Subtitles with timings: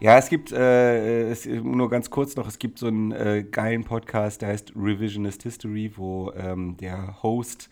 [0.00, 3.84] Ja, es gibt, äh, es, nur ganz kurz noch, es gibt so einen äh, geilen
[3.84, 7.68] Podcast, der heißt Revisionist History, wo ähm, der Host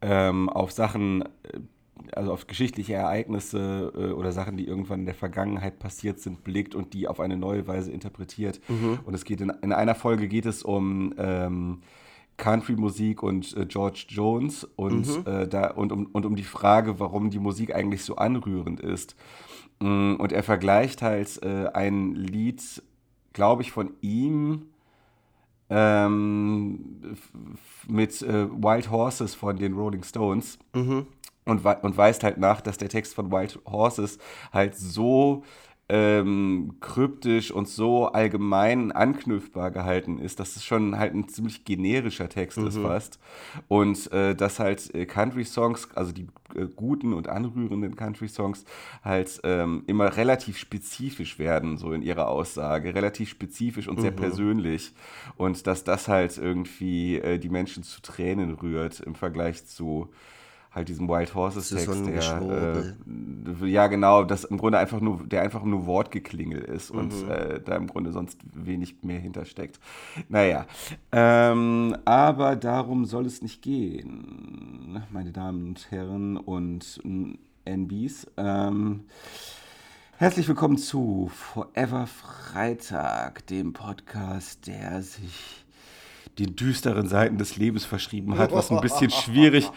[0.00, 1.28] ähm, auf Sachen, äh,
[2.12, 6.74] also auf geschichtliche Ereignisse äh, oder Sachen, die irgendwann in der Vergangenheit passiert sind, blickt
[6.74, 8.60] und die auf eine neue Weise interpretiert.
[8.68, 9.00] Mhm.
[9.04, 11.82] Und es geht in, in einer Folge geht es um ähm,
[12.38, 15.30] Country-Musik und äh, George Jones und, mhm.
[15.30, 19.16] äh, da, und, um, und um die Frage, warum die Musik eigentlich so anrührend ist.
[19.80, 22.82] Mm, und er vergleicht halt äh, ein Lied,
[23.32, 24.66] glaube ich, von ihm
[25.70, 27.16] ähm,
[27.86, 30.58] mit äh, Wild Horses von den Rolling Stones.
[30.74, 31.06] Mhm.
[31.44, 34.18] Und, und weist halt nach, dass der Text von Wild Horses
[34.52, 35.44] halt so
[35.90, 42.28] ähm, kryptisch und so allgemein anknüpfbar gehalten ist, dass es schon halt ein ziemlich generischer
[42.28, 42.66] Text mhm.
[42.66, 43.18] ist fast.
[43.68, 48.64] Und äh, dass halt äh, Country-Songs, also die äh, guten und anrührenden Country-Songs,
[49.02, 52.94] halt ähm, immer relativ spezifisch werden, so in ihrer Aussage.
[52.94, 54.02] Relativ spezifisch und mhm.
[54.02, 54.92] sehr persönlich.
[55.38, 60.10] Und dass das halt irgendwie äh, die Menschen zu Tränen rührt im Vergleich zu
[60.70, 62.94] halt diesem Wild Horses Text, so der
[63.62, 66.98] äh, ja genau, das im Grunde einfach nur, der einfach nur Wortgeklingel ist mhm.
[66.98, 69.80] und äh, da im Grunde sonst wenig mehr hintersteckt.
[70.28, 70.66] Naja,
[71.12, 77.00] ähm, aber darum soll es nicht gehen, meine Damen und Herren und
[77.64, 78.26] NBs.
[78.36, 79.04] Ähm,
[80.20, 85.64] Herzlich willkommen zu Forever Freitag, dem Podcast, der sich
[86.38, 89.70] den düsteren Seiten des Lebens verschrieben hat, was ein bisschen schwierig,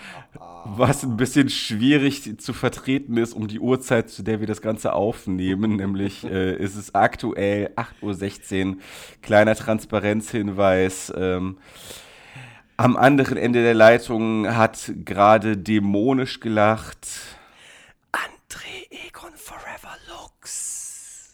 [0.65, 4.93] was ein bisschen schwierig zu vertreten ist um die Uhrzeit, zu der wir das Ganze
[4.93, 5.77] aufnehmen.
[5.77, 8.77] Nämlich äh, ist es aktuell 8.16 Uhr.
[9.21, 11.11] Kleiner Transparenzhinweis.
[11.15, 11.57] Ähm,
[12.77, 17.07] am anderen Ende der Leitung hat gerade dämonisch gelacht.
[18.11, 21.33] André Egon Forever Lux.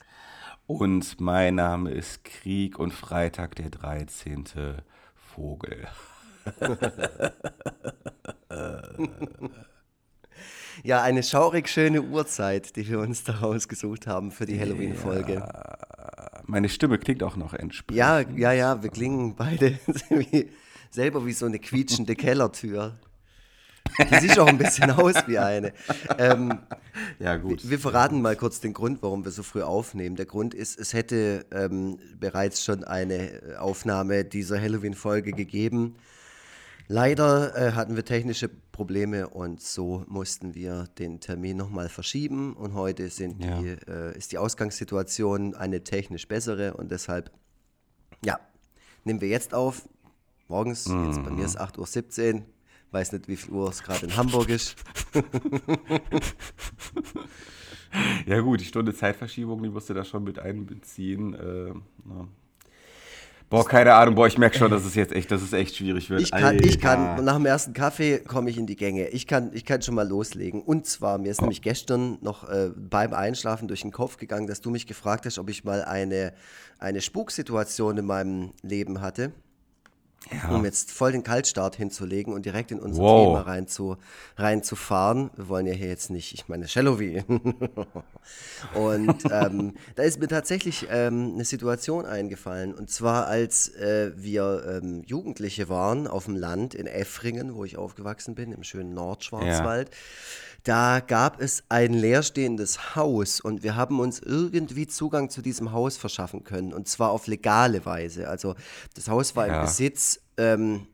[0.68, 4.44] Und mein Name ist Krieg und Freitag der 13.
[5.38, 5.88] Vogel.
[10.84, 15.36] ja, eine schaurig schöne Uhrzeit, die wir uns da rausgesucht haben für die Halloween-Folge.
[15.36, 18.00] Ja, meine Stimme klingt auch noch entsprechend.
[18.00, 19.78] Ja, ja, ja, wir klingen beide
[20.10, 20.50] wie,
[20.90, 22.98] selber wie so eine quietschende Kellertür.
[24.12, 25.74] Die sieht auch ein bisschen aus wie eine.
[26.18, 26.60] Ähm,
[27.20, 27.70] ja, gut.
[27.70, 30.16] Wir verraten mal kurz den Grund, warum wir so früh aufnehmen.
[30.16, 35.96] Der Grund ist, es hätte ähm, bereits schon eine Aufnahme dieser Halloween-Folge gegeben.
[36.90, 42.54] Leider äh, hatten wir technische Probleme und so mussten wir den Termin nochmal verschieben.
[42.54, 43.60] Und heute sind ja.
[43.60, 47.32] die, äh, ist die Ausgangssituation eine technisch bessere und deshalb,
[48.24, 48.40] ja,
[49.04, 49.90] nehmen wir jetzt auf.
[50.48, 51.08] Morgens, mhm.
[51.08, 52.42] jetzt bei mir ist 8.17 Uhr,
[52.92, 54.76] Weiß nicht, wie viel Uhr es gerade in Hamburg ist.
[58.26, 61.34] ja gut, die Stunde Zeitverschiebung, die musst du da schon mit einbeziehen.
[61.34, 61.74] Äh,
[63.50, 66.10] Boah, keine Ahnung, boah, ich merke schon, dass es jetzt echt, dass es echt schwierig
[66.10, 66.22] wird.
[66.22, 69.08] Ich kann, ich kann nach dem ersten Kaffee komme ich in die Gänge.
[69.08, 70.62] Ich kann, ich kann schon mal loslegen.
[70.62, 71.44] Und zwar, mir ist oh.
[71.44, 75.40] nämlich gestern noch äh, beim Einschlafen durch den Kopf gegangen, dass du mich gefragt hast,
[75.40, 76.34] ob ich mal eine,
[76.78, 79.32] eine Spuksituation in meinem Leben hatte.
[80.32, 80.50] Ja.
[80.56, 83.28] um jetzt voll den Kaltstart hinzulegen und direkt in unser wow.
[83.28, 83.98] Thema rein zu,
[84.36, 85.30] reinzufahren.
[85.36, 87.24] Wir wollen ja hier jetzt nicht, ich meine, Shallowy.
[88.74, 92.74] und ähm, da ist mir tatsächlich ähm, eine Situation eingefallen.
[92.74, 97.78] Und zwar, als äh, wir ähm, Jugendliche waren auf dem Land in Effringen, wo ich
[97.78, 99.90] aufgewachsen bin, im schönen Nordschwarzwald.
[99.90, 99.96] Ja
[100.64, 105.98] da gab es ein leerstehendes Haus und wir haben uns irgendwie Zugang zu diesem Haus
[105.98, 108.28] verschaffen können und zwar auf legale Weise.
[108.28, 108.56] Also
[108.96, 109.60] das Haus war ja.
[109.60, 110.88] im Besitz ähm,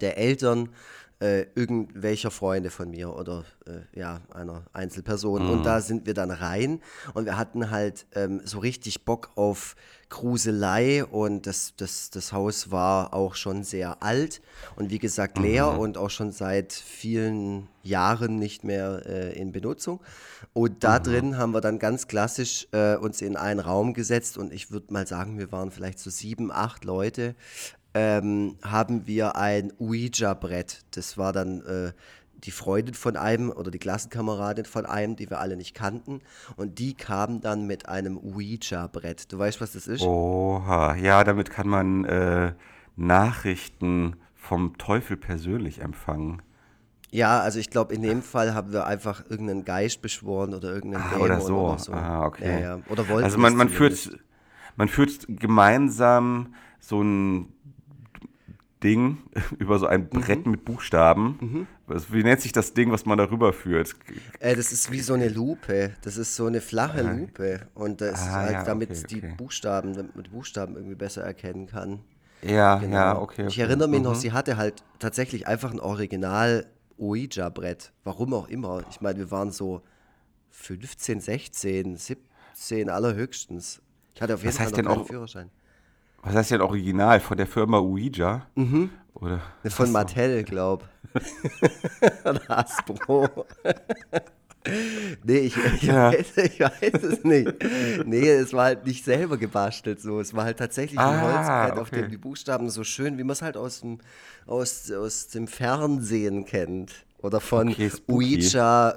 [0.00, 0.70] der Eltern
[1.20, 5.44] äh, irgendwelcher Freunde von mir oder äh, ja, einer Einzelperson.
[5.44, 5.50] Mhm.
[5.50, 6.80] Und da sind wir dann rein
[7.14, 9.74] und wir hatten halt ähm, so richtig Bock auf
[10.10, 14.40] Gruselei und das, das, das Haus war auch schon sehr alt
[14.76, 15.78] und wie gesagt leer mhm.
[15.80, 20.00] und auch schon seit vielen Jahren nicht mehr äh, in Benutzung.
[20.52, 21.02] Und da mhm.
[21.02, 24.92] drin haben wir dann ganz klassisch äh, uns in einen Raum gesetzt und ich würde
[24.92, 27.34] mal sagen, wir waren vielleicht so sieben, acht Leute
[27.98, 30.84] ähm, haben wir ein Ouija-Brett.
[30.92, 31.92] Das war dann äh,
[32.44, 36.20] die Freundin von einem oder die Klassenkameradin von einem, die wir alle nicht kannten.
[36.56, 39.32] Und die kam dann mit einem Ouija-Brett.
[39.32, 40.02] Du weißt, was das ist?
[40.02, 42.52] Oha, ja, damit kann man äh,
[42.94, 46.40] Nachrichten vom Teufel persönlich empfangen.
[47.10, 51.04] Ja, also ich glaube, in dem Fall haben wir einfach irgendeinen Geist beschworen oder irgendeinen
[51.04, 51.56] ah, oder so.
[51.56, 51.92] Oder so.
[51.92, 52.60] Ah, okay.
[52.60, 52.78] Ja, ja.
[52.90, 54.10] Oder wollten also man, man führt,
[54.76, 57.52] man führt gemeinsam so ein
[58.82, 59.18] Ding
[59.58, 61.66] über so ein Brett mit Buchstaben.
[61.86, 63.94] Was, wie nennt sich das Ding, was man darüber führt?
[64.40, 65.92] Äh, das ist wie so eine Lupe.
[66.02, 67.66] Das ist so eine flache Lupe.
[67.74, 69.34] Und das ist Ah, halt, ja, damit okay, die okay.
[69.36, 72.00] Buchstaben, damit man die Buchstaben irgendwie besser erkennen kann.
[72.42, 72.94] Ja, Genau.
[72.94, 73.46] ja, okay.
[73.48, 74.18] Ich erinnere mich noch, Mhm.
[74.20, 76.66] sie hatte halt tatsächlich einfach ein Original
[76.98, 77.92] Ouija-Brett.
[78.04, 78.84] Warum auch immer.
[78.90, 79.82] Ich meine, wir waren so
[80.50, 83.80] 15, 16, 17 allerhöchstens.
[84.14, 85.50] Ich hatte auf jeden Was Fall noch keinen auch- Führerschein.
[86.22, 87.20] Was heißt denn Original?
[87.20, 88.46] Von der Firma Ouija?
[88.54, 88.90] Mhm.
[89.14, 89.40] Oder?
[89.68, 90.88] Von Mattel, glaub.
[92.24, 93.28] Oder Hasbro.
[95.24, 96.12] nee, ich, ich, Ja.
[96.12, 97.52] weiß, ich weiß es nicht.
[98.06, 100.20] Nee, es war halt nicht selber gebastelt so.
[100.20, 102.02] Es war halt tatsächlich ein Ah, Holzbrett, auf okay.
[102.02, 103.98] dem die Buchstaben so schön, wie man es halt aus dem,
[104.46, 106.92] aus, aus dem Fernsehen kennt.
[107.18, 107.90] Oder von Okay.
[108.06, 108.94] Ouija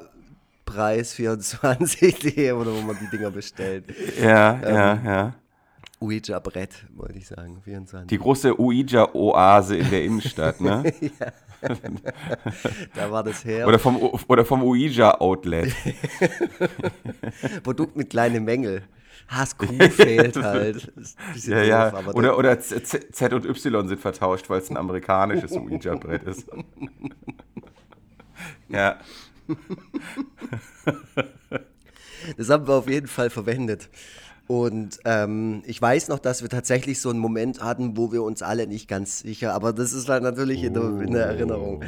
[0.65, 3.85] Preis 24.de oder wo man die Dinger bestellt.
[4.21, 5.33] Ja, Ähm, ja, ja.
[6.01, 8.07] Ouija-Brett, wollte ich sagen, 24.
[8.07, 10.83] Die große Ouija-Oase in der Innenstadt, ne?
[12.95, 13.67] da war das her.
[13.67, 15.73] Oder vom, oder vom Ouija-Outlet.
[17.63, 18.83] Produkt mit kleinen Mängel.
[19.27, 20.91] Hass-Kuh fehlt halt.
[21.45, 21.91] Ja, ja.
[21.91, 26.23] doof, Oder, oder Z, Z Z und Y sind vertauscht, weil es ein amerikanisches Ouija-Brett
[26.23, 26.47] ist.
[28.67, 28.99] Ja.
[32.37, 33.89] das haben wir auf jeden Fall verwendet.
[34.47, 38.41] Und ähm, ich weiß noch, dass wir tatsächlich so einen Moment hatten, wo wir uns
[38.41, 41.83] alle nicht ganz sicher, aber das ist halt natürlich in der, in der Erinnerung.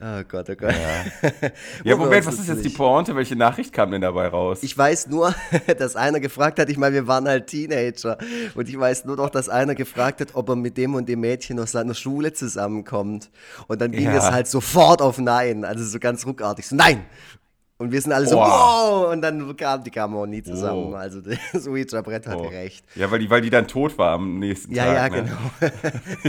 [0.00, 0.72] Oh Gott, oh Gott.
[0.72, 1.30] Ja,
[1.84, 3.14] wir Moment, was ist jetzt die natürlich- Pointe?
[3.14, 4.58] Welche Nachricht kam denn dabei raus?
[4.62, 5.32] Ich weiß nur,
[5.78, 8.18] dass einer gefragt hat, ich meine, wir waren halt Teenager
[8.56, 11.20] und ich weiß nur noch, dass einer gefragt hat, ob er mit dem und dem
[11.20, 13.30] Mädchen aus seiner Schule zusammenkommt.
[13.68, 14.16] Und dann ging Ja.
[14.16, 17.04] es halt sofort auf Nein, also so ganz ruckartig, so Nein!
[17.80, 19.04] Und wir sind alle so, Boah.
[19.06, 19.12] wow!
[19.12, 20.92] Und dann kam die kamen auch nie zusammen.
[20.92, 20.94] Oh.
[20.96, 21.38] Also das
[21.68, 22.48] Ouija-Brett hatte Oh.
[22.48, 22.84] recht.
[22.96, 25.12] Ja, weil die, weil die dann tot war am nächsten Ja, ja, Tag.
[25.12, 25.30] ne?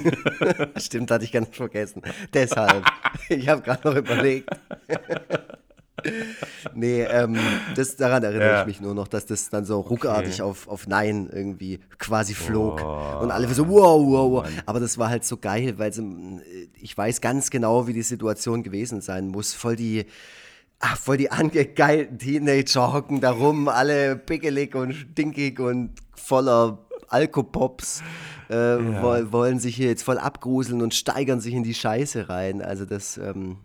[0.03, 0.65] genau.
[0.79, 2.03] Stimmt, hatte ich ganz vergessen.
[2.33, 2.85] Deshalb.
[3.29, 4.47] Ich habe gerade noch überlegt.
[6.73, 7.37] nee, ähm,
[7.75, 8.61] das, daran erinnere Ja.
[8.61, 12.81] ich mich nur noch, dass das dann so ruckartig auf, auf Nein irgendwie quasi flog.
[12.83, 14.47] Oh, Und alle so, wow, wow, wow.
[14.65, 15.91] Aber das war halt so geil, weil
[16.79, 19.53] ich weiß ganz genau, wie die Situation gewesen sein muss.
[19.53, 20.05] Voll die,
[20.79, 26.79] ach, voll die angegeilten Teenager hocken da rum, alle pickelig und stinkig und voller
[27.09, 28.01] Alkopops.
[28.49, 28.55] Äh,
[29.01, 32.61] woll- wollen sich hier jetzt voll abgruseln und steigern sich in die Scheiße rein.
[32.63, 33.57] Also das, ähm,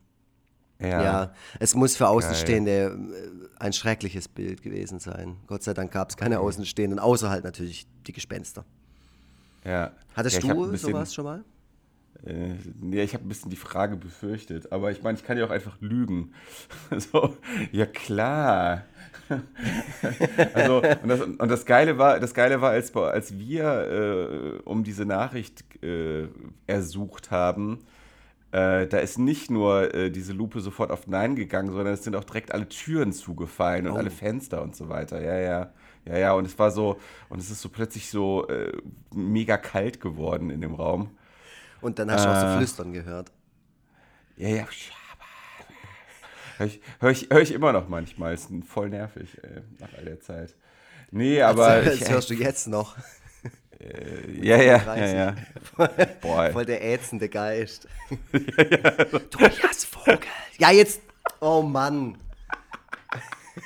[0.79, 1.03] Ja.
[1.03, 1.33] ja.
[1.59, 2.99] es muss für Außenstehende
[3.61, 5.37] äh, ein schreckliches Bild gewesen sein.
[5.47, 8.65] Gott sei Dank gab es keine Außenstehenden, außer halt natürlich die Gespenster.
[9.65, 9.93] ja.
[10.15, 11.45] Hattest ja, du sowas schon mal?
[12.25, 14.73] Äh, nee, ich habe ein bisschen die Frage befürchtet.
[14.73, 16.33] Aber ich meine, ich kann ja auch einfach lügen.
[16.97, 17.37] so,
[17.73, 18.85] ja klar.
[20.55, 24.85] also, und das, und das Geile war, das Geile war, als, als wir äh, um
[24.85, 26.29] diese Nachricht äh,
[26.67, 27.85] ersucht haben,
[28.53, 32.17] äh, da ist nicht nur äh, diese Lupe sofort auf Nein gegangen, sondern es sind
[32.17, 33.97] auch direkt alle Türen zugefallen und Oh.
[33.97, 35.21] alle Fenster und so weiter.
[35.23, 35.73] Ja, ja.
[36.07, 36.99] Ja, ja, und es war so,
[37.31, 38.73] und es ist so plötzlich so äh,
[39.15, 41.11] mega kalt geworden in dem Raum.
[41.85, 42.57] Und dann hast du auch so Äh.
[42.57, 43.31] Flüstern gehört.
[44.37, 44.67] Ja, ja.
[46.57, 48.33] Hör ich, hör, ich, hör ich immer noch manchmal.
[48.33, 50.55] Ist voll nervig, ey, nach all der Zeit.
[51.11, 51.83] Nee, aber.
[51.83, 52.97] das, das hörst du jetzt noch.
[54.41, 55.35] ja, ja, ja, ja.
[56.23, 57.87] Boah, Voll der ätzende Geist.
[59.31, 60.21] Tobias Vogel.
[60.59, 61.03] Ja, jetzt.
[61.41, 62.17] Oh Mann.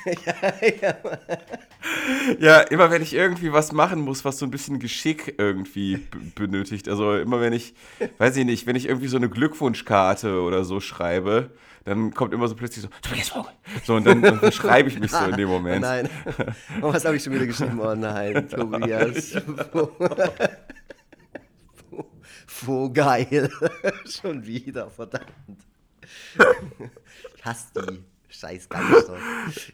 [0.05, 0.95] Ja,
[2.69, 6.05] immer wenn ich irgendwie was machen muss, was so ein bisschen Geschick irgendwie
[6.35, 6.89] benötigt.
[6.89, 7.73] Also immer wenn ich,
[8.17, 11.51] weiß ich nicht, wenn ich irgendwie so eine Glückwunschkarte oder so schreibe,
[11.85, 13.51] dann kommt immer so plötzlich so, Tobias Vogel.
[13.85, 15.81] So, und dann, dann beschreibe ich mich so in dem Oh Moment.
[15.81, 16.09] nein.
[16.81, 17.79] Oh, was habe ich schon wieder geschrieben?
[17.79, 19.35] Oh nein, Tobias.
[22.47, 23.49] Vogel.
[24.05, 25.25] schon wieder, verdammt.
[27.35, 28.03] Ich hasse die.
[28.29, 29.17] Scheiß Geister.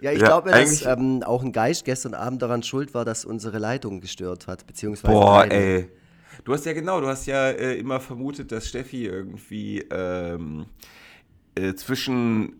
[0.02, 3.26] Ja, ich Ja, glaube, dass ähm, auch ein Geist gestern Abend daran schuld war, dass
[3.26, 5.54] unsere Leitung gestört hat, beziehungsweise Boah, deine.
[5.54, 5.90] ey.
[6.44, 10.66] Du hast ja genau, du hast ja äh, immer vermutet, dass Steffi irgendwie ähm,
[11.56, 12.56] äh, zwischen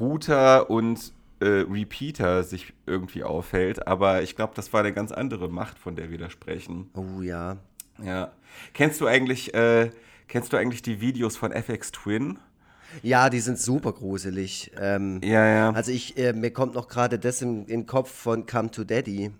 [0.00, 5.48] Router und äh, Repeater sich irgendwie aufhält, aber ich glaube, das war eine ganz andere
[5.50, 6.90] Macht, von der wir da sprechen.
[6.94, 7.58] Oh ja.
[8.02, 8.32] Ja.
[8.74, 9.90] Kennst du eigentlich, äh,
[10.28, 12.38] kennst du eigentlich die Videos von FX Twin?
[13.02, 14.70] Ja, die sind super gruselig.
[14.78, 15.70] Ähm, Ja, ja.
[15.70, 19.30] Also ich, äh, mir kommt noch gerade das in, den Kopf von Come to Daddy.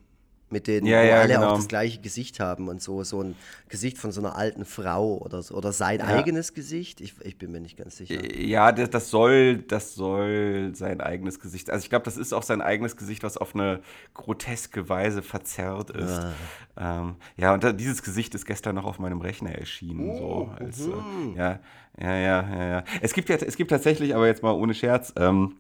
[0.49, 1.55] mit denen Ja, ja, alle genau.
[1.55, 3.35] auch das gleiche Gesicht haben und so, so ein
[3.69, 6.07] Gesicht von so einer alten Frau oder, so, oder sein Ja.
[6.07, 7.00] eigenes Gesicht.
[7.00, 8.15] Ich, ich bin mir nicht ganz sicher.
[8.41, 11.69] Ja, das, das soll, das soll sein eigenes Gesicht.
[11.69, 13.81] Also ich glaube, das ist auch sein eigenes Gesicht, was auf eine
[14.15, 16.21] groteske Weise verzerrt ist.
[16.76, 20.17] Ähm, ja, und da, dieses Gesicht ist gestern noch auf meinem Rechner erschienen.
[20.17, 20.91] so als, äh,
[21.37, 21.59] ja,
[22.00, 22.85] ja, ja, ja, ja.
[23.00, 25.12] Es gibt ja, es gibt tatsächlich, aber jetzt mal ohne Scherz.
[25.17, 25.57] Ähm,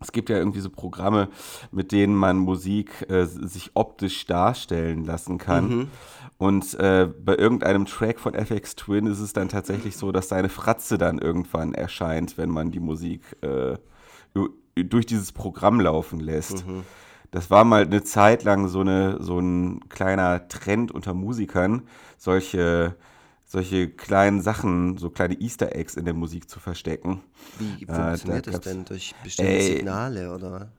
[0.00, 1.28] es gibt ja irgendwie so Programme,
[1.70, 5.70] mit denen man Musik äh, sich optisch darstellen lassen kann.
[6.36, 10.48] Und äh, bei irgendeinem Track von FX Twin ist es dann tatsächlich so, dass seine
[10.50, 13.76] Fratze dann irgendwann erscheint, wenn man die Musik äh,
[14.74, 16.64] durch dieses Programm laufen lässt.
[17.30, 21.82] Das war mal eine Zeit lang so, eine, so ein kleiner Trend unter Musikern,
[22.18, 22.96] solche,
[23.54, 27.22] solche kleinen Sachen, so kleine Easter Eggs in der Musik zu verstecken.
[27.58, 28.84] Wie da funktioniert das gab's- denn?
[28.84, 29.76] Durch bestimmte Ey.
[29.76, 30.72] Signale oder?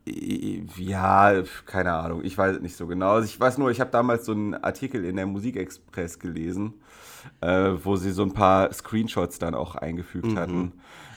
[0.78, 3.14] Ja, keine Ahnung, ich weiß es nicht so genau.
[3.14, 6.74] Also ich weiß nur, ich habe damals so einen Artikel in der Musikexpress gelesen,
[7.40, 10.74] äh, wo sie so ein paar Screenshots dann auch eingefügt hatten.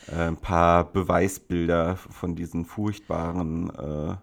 [0.06, 4.14] Äh, ein paar Beweisbilder von diesen furchtbaren äh,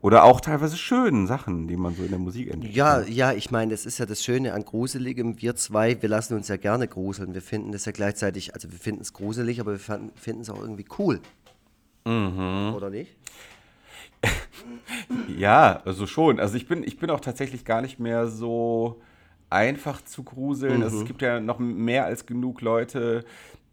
[0.00, 2.74] oder auch teilweise schönen Sachen, die man so in der Musik entdeckt.
[2.74, 5.40] Ja, ja, ich meine, das ist ja das Schöne an Gruseligem.
[5.40, 7.34] Wir zwei, wir lassen uns ja gerne gruseln.
[7.34, 10.60] Wir finden das ja gleichzeitig, also wir finden es gruselig, aber wir finden es auch
[10.60, 11.20] irgendwie cool.
[12.04, 12.74] Mhm.
[12.74, 13.16] Oder nicht?
[15.36, 16.40] Ja, also schon.
[16.40, 19.00] Also ich bin, ich bin auch tatsächlich gar nicht mehr so
[19.50, 20.82] einfach zu gruseln.
[20.82, 23.24] Also es gibt ja noch mehr als genug Leute,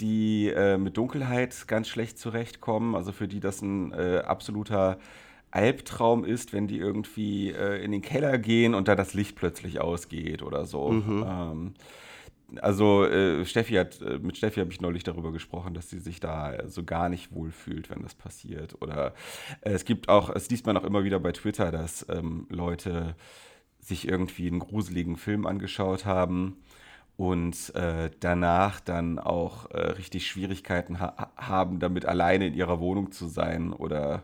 [0.02, 2.96] die äh, mit Dunkelheit ganz schlecht zurechtkommen.
[2.96, 5.00] Also für die das ein äh, absoluter
[5.54, 9.80] Albtraum ist, wenn die irgendwie äh, in den Keller gehen und da das Licht plötzlich
[9.80, 10.90] ausgeht oder so.
[11.26, 11.74] Ähm,
[12.62, 16.20] also äh, Steffi hat, äh, mit Steffi habe ich neulich darüber gesprochen, dass sie sich
[16.20, 18.82] da äh, so gar nicht wohlfühlt, wenn das passiert.
[18.82, 19.14] Oder
[19.62, 23.16] äh, es gibt auch, es liest man auch immer wieder bei Twitter, dass ähm, Leute
[23.80, 26.58] sich irgendwie einen gruseligen Film angeschaut haben
[27.18, 33.12] und äh, danach dann auch äh, richtig Schwierigkeiten ha haben, damit alleine in ihrer Wohnung
[33.12, 34.24] zu sein oder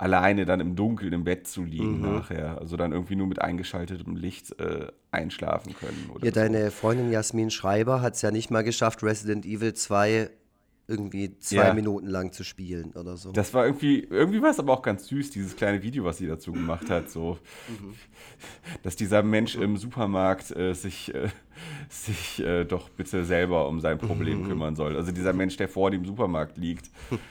[0.00, 2.58] alleine dann im Dunkeln im Bett zu liegen nachher.
[2.58, 6.10] Also dann irgendwie nur mit eingeschaltetem Licht äh, einschlafen können.
[6.14, 6.40] Oder Ja, so.
[6.40, 10.30] deine Freundin Jasmin Schreiber hat es ja nicht mal geschafft, Resident Evil 2
[10.88, 11.74] irgendwie zwei Ja.
[11.74, 13.30] Minuten lang zu spielen oder so.
[13.30, 16.26] Das war irgendwie, irgendwie war es aber auch ganz süß, dieses kleine Video, was sie
[16.26, 17.08] dazu gemacht hat.
[17.10, 17.38] So,
[18.82, 21.28] dass dieser Mensch im Supermarkt äh, sich, äh,
[21.88, 24.96] sich äh, doch bitte selber um sein Problem kümmern soll.
[24.96, 26.90] Also dieser Mensch, der vor dem Supermarkt liegt.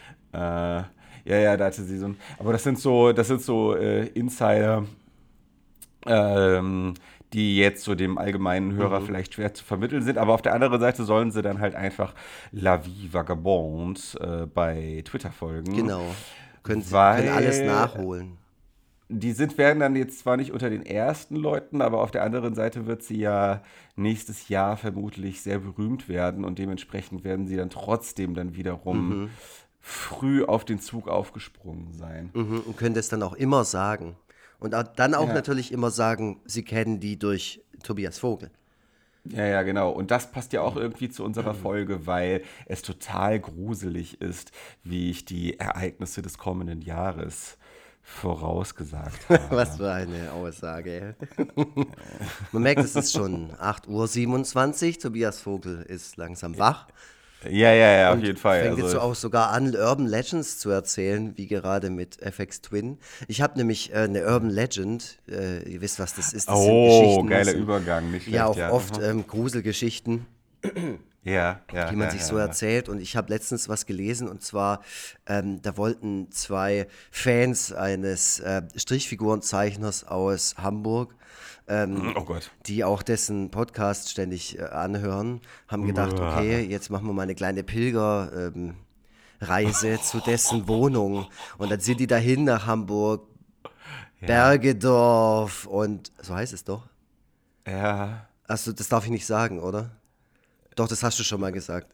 [1.25, 2.17] ja, ja, da hatte sie so ein.
[2.37, 4.85] Aber das sind so, das sind so äh, Insider,
[6.05, 6.93] ähm,
[7.33, 10.17] die jetzt so dem allgemeinen Hörer vielleicht schwer zu vermitteln sind.
[10.17, 12.13] Aber auf der anderen Seite sollen sie dann halt einfach
[12.51, 15.73] La Vie Vagabonde äh, bei Twitter folgen.
[15.75, 16.03] genau.
[16.63, 18.37] Können, sie, können alles nachholen.
[19.07, 22.53] Die sind, werden dann jetzt zwar nicht unter den ersten Leuten, aber auf der anderen
[22.53, 23.63] Seite wird sie ja
[23.95, 29.29] nächstes Jahr vermutlich sehr berühmt werden und dementsprechend werden sie dann trotzdem dann wiederum
[29.89, 32.29] früh auf den Zug aufgesprungen sein.
[32.33, 34.15] Mhm, und können das dann auch immer sagen.
[34.59, 35.33] Und dann auch Ja.
[35.33, 38.51] natürlich immer sagen, sie kennen die durch Tobias Vogel.
[39.25, 39.89] Ja, ja, genau.
[39.89, 44.51] Und das passt ja auch irgendwie zu unserer Folge, weil es total gruselig ist,
[44.83, 47.57] wie ich die Ereignisse des kommenden Jahres
[48.01, 49.55] vorausgesagt habe.
[49.55, 51.15] Was für eine Aussage.
[52.51, 54.99] Man merkt, es ist schon 8.27 Uhr.
[54.99, 56.87] Tobias Vogel ist langsam wach.
[57.45, 58.63] Ja, ja, ja, auf jeden Fall.
[58.63, 62.61] Fängt jetzt Also, so auch sogar an, Urban Legends zu erzählen, wie gerade mit FX
[62.61, 62.97] Twin.
[63.27, 66.49] Ich habe nämlich äh, eine Urban Legend, äh, ihr wisst, was das ist.
[66.49, 68.35] Das oh, geiler Übergang, nicht schlecht.
[68.35, 68.71] Ja, auch ja.
[68.71, 70.25] oft ähm, Gruselgeschichten,
[71.23, 72.89] ja, ja, die man ja, sich so erzählt.
[72.89, 74.81] Und ich habe letztens was gelesen und zwar,
[75.25, 81.15] ähm, da wollten zwei Fans eines äh, Strichfigurenzeichners aus Hamburg,
[81.69, 82.51] ähm, Oh Gott.
[82.65, 86.33] die auch dessen Podcast ständig äh, anhören, haben gedacht, Uah.
[86.37, 88.75] okay, jetzt machen wir mal eine kleine Pilgerreise ähm,
[89.41, 91.27] Reise zu dessen Wohnung.
[91.57, 93.25] Und dann sind die dahin nach Hamburg,
[94.19, 96.87] Bergedorf und so heißt es doch.
[97.67, 99.91] Ja, Achso, das darf ich nicht sagen, oder?
[100.75, 101.87] Doch, das hast du schon mal gesagt.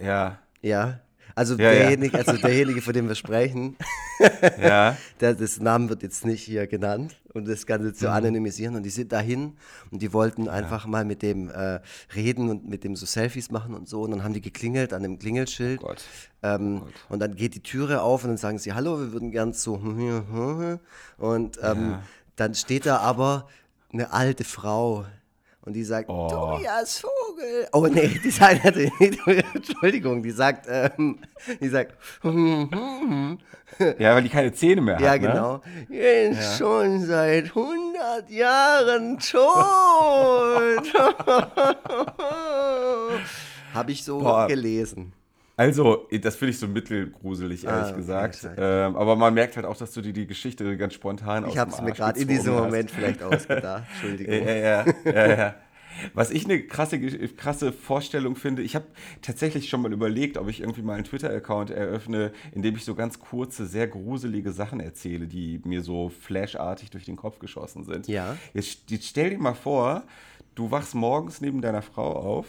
[0.00, 1.00] ja, Ja.
[1.38, 1.78] Also, Ja, ja.
[1.80, 3.76] derjenige, also derjenige, von dem wir sprechen,
[4.60, 4.96] ja.
[5.20, 7.94] der, das Namen wird jetzt nicht hier genannt und das Ganze Mhm.
[7.94, 8.74] zu anonymisieren.
[8.76, 9.56] Und die sind dahin
[9.90, 11.80] und die wollten einfach mal mit dem äh,
[12.14, 14.02] reden und mit dem so Selfies machen und so.
[14.02, 15.80] Und dann haben die geklingelt an dem Klingelschild.
[15.84, 15.94] Oh.
[16.42, 16.92] Ähm, Gott.
[17.08, 19.74] Und dann geht die Türe auf und dann sagen sie, hallo, wir würden gern so.
[19.74, 22.02] Und ähm, Ja.
[22.36, 23.46] dann steht da aber
[23.92, 25.04] eine alte Frau.
[25.68, 26.28] Und die sagt, oh.
[26.30, 27.68] Tobias Vogel.
[27.74, 28.64] Oh nee, die sagt,
[29.54, 31.18] Entschuldigung, die sagt, ähm,
[31.60, 35.02] die sagt, ja, weil die keine Zähne mehr hat.
[35.02, 35.20] Ja, ne?
[35.20, 35.60] genau.
[35.90, 35.94] Ne?
[35.94, 36.56] Jetzt ja.
[36.56, 40.94] schon seit 100 Jahren tot.
[43.74, 44.46] Habe ich so Boah.
[44.46, 45.12] gelesen.
[45.58, 48.48] Also, das finde ich so mittelgruselig, ehrlich ah, okay, gesagt.
[48.56, 51.72] Ähm, aber man merkt halt auch, dass du dir die Geschichte ganz spontan Ich habe
[51.72, 53.82] es mir gerade in diesem Moment vielleicht ausgedacht.
[53.94, 54.34] Entschuldigung.
[54.34, 55.54] ja, ja, ja, ja.
[56.14, 58.86] Was ich eine krasse, krasse Vorstellung finde, ich habe
[59.20, 62.94] tatsächlich schon mal überlegt, ob ich irgendwie mal einen Twitter-Account eröffne, in dem ich so
[62.94, 68.06] ganz kurze, sehr gruselige Sachen erzähle, die mir so flashartig durch den Kopf geschossen sind.
[68.06, 68.36] Ja.
[68.54, 70.04] Jetzt, jetzt stell dir mal vor,
[70.54, 72.46] du wachst morgens neben deiner Frau auf,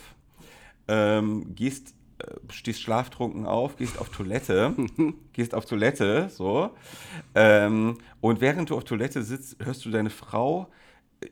[0.87, 1.95] ähm, gehst
[2.51, 4.75] stehst schlaftrunken auf, gehst auf Toilette,
[5.33, 6.71] gehst auf Toilette, so.
[7.35, 10.67] Ähm, und während du auf Toilette sitzt, hörst du deine Frau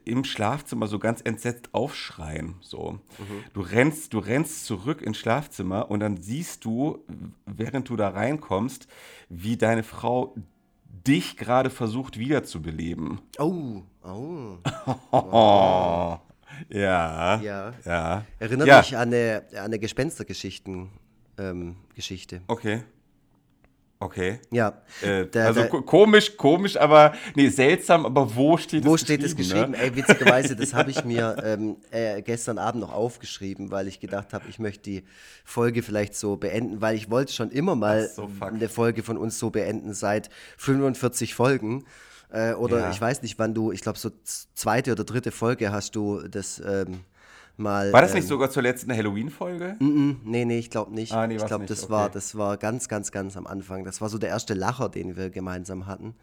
[0.06, 2.56] im Schlafzimmer so ganz entsetzt aufschreien.
[2.62, 3.00] So.
[3.17, 3.44] Mhm.
[3.53, 7.06] Du rennst, du rennst zurück ins Schlafzimmer und dann siehst du,
[7.46, 8.88] während du da reinkommst,
[9.29, 10.36] wie deine Frau
[11.08, 13.22] dich gerade versucht wiederzubeleben.
[13.39, 14.58] Oh, oh.
[15.12, 16.17] oh.
[16.69, 17.41] Ja.
[17.41, 17.73] Ja.
[17.85, 18.25] ja.
[18.39, 18.79] Erinnert ja.
[18.79, 22.35] mich an eine, an eine Gespenstergeschichten-Geschichte.
[22.35, 22.83] Ähm, okay.
[23.99, 24.39] Okay.
[24.51, 24.79] Ja.
[25.01, 29.23] Äh, der, also der, komisch, komisch, aber nee, seltsam, aber wo steht wo es geschrieben?
[29.23, 29.71] Wo steht es geschrieben?
[29.71, 29.79] Ne?
[29.79, 34.33] Ey, witzigerweise, das habe ich mir ähm, äh, gestern Abend noch aufgeschrieben, weil ich gedacht
[34.33, 35.03] habe, ich möchte die
[35.43, 39.39] Folge vielleicht so beenden, weil ich wollte schon immer mal so, eine Folge von uns
[39.39, 41.83] so beenden seit 45 Folgen.
[42.29, 42.91] Äh, oder ja.
[42.91, 44.12] ich weiß nicht, wann du, ich glaube, so
[44.53, 46.62] zweite oder dritte Folge hast du das.
[46.65, 47.01] Ähm,
[47.57, 47.91] mal.
[47.91, 49.75] War das nicht ähm, sogar zur letzten Halloween-Folge?
[49.79, 51.12] Mm, mm, nee, nee, ich glaube nicht.
[51.13, 51.91] Ah, nee, ich glaube, das, okay.
[51.91, 53.84] war, das war ganz, ganz, ganz am Anfang.
[53.84, 56.13] Das war so der erste Lacher, den wir gemeinsam hatten.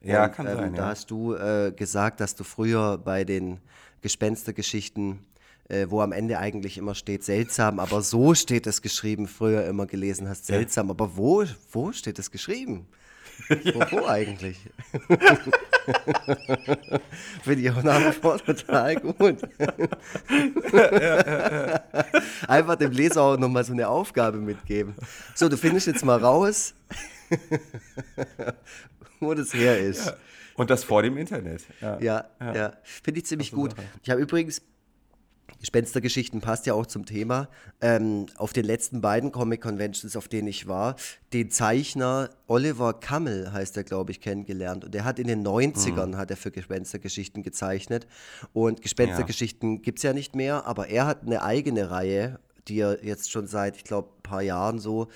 [0.00, 0.74] Ja, Und, kann ähm, sein.
[0.74, 0.88] Da ja.
[0.88, 3.58] hast du äh, gesagt, dass du früher bei den
[4.02, 5.18] Gespenstergeschichten
[5.68, 9.86] äh, wo am Ende eigentlich immer steht seltsam, aber so steht es geschrieben, früher immer
[9.86, 10.92] gelesen hast, seltsam, ja.
[10.92, 12.86] aber wo, wo steht es geschrieben?
[13.48, 13.74] Ja.
[13.74, 14.58] Wo, wo eigentlich?
[17.42, 19.38] Finde ich auch nach wie vor total gut.
[22.48, 24.94] Einfach dem Leser auch nochmal so eine Aufgabe mitgeben.
[25.34, 26.74] So, du findest jetzt mal raus,
[29.20, 30.06] wo das her ist.
[30.06, 30.16] Ja.
[30.56, 31.62] Und das vor dem Internet.
[31.80, 32.24] Ja, ja.
[32.40, 32.72] ja.
[32.82, 33.74] Finde ich ziemlich gut.
[34.02, 34.60] Ich habe übrigens
[35.60, 37.48] Gespenstergeschichten passt ja auch zum Thema.
[37.80, 40.96] Ähm, auf den letzten beiden Comic-Conventions, auf denen ich war,
[41.32, 44.84] den Zeichner Oliver Kammel, heißt er, glaube ich, kennengelernt.
[44.84, 46.16] Und der hat in den 90ern, mhm.
[46.16, 48.06] hat er für Gespenstergeschichten gezeichnet.
[48.52, 49.82] Und Gespenstergeschichten ja.
[49.82, 53.46] gibt es ja nicht mehr, aber er hat eine eigene Reihe, die er jetzt schon
[53.46, 55.08] seit, ich glaube, ein paar Jahren so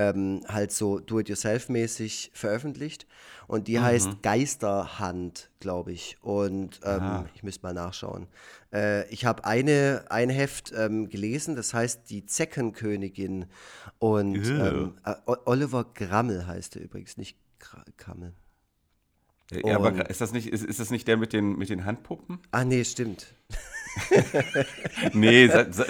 [0.00, 3.06] ähm, halt so do-it-yourself-mäßig veröffentlicht.
[3.50, 3.82] Und die mhm.
[3.82, 6.18] heißt Geisterhand, glaube ich.
[6.22, 8.28] Und ähm, ich müsste mal nachschauen.
[8.72, 13.46] Äh, ich habe eine, ein Heft ähm, gelesen, das heißt Die Zeckenkönigin.
[13.98, 15.14] Und ähm, äh,
[15.46, 17.38] Oliver Grammel heißt er übrigens, nicht
[17.96, 18.34] Krammel.
[19.50, 22.38] Ja, aber ist das nicht, ist, ist das nicht der mit den, mit den Handpuppen?
[22.52, 23.34] Ah, nee, stimmt.
[25.12, 25.84] nee, Sa Sa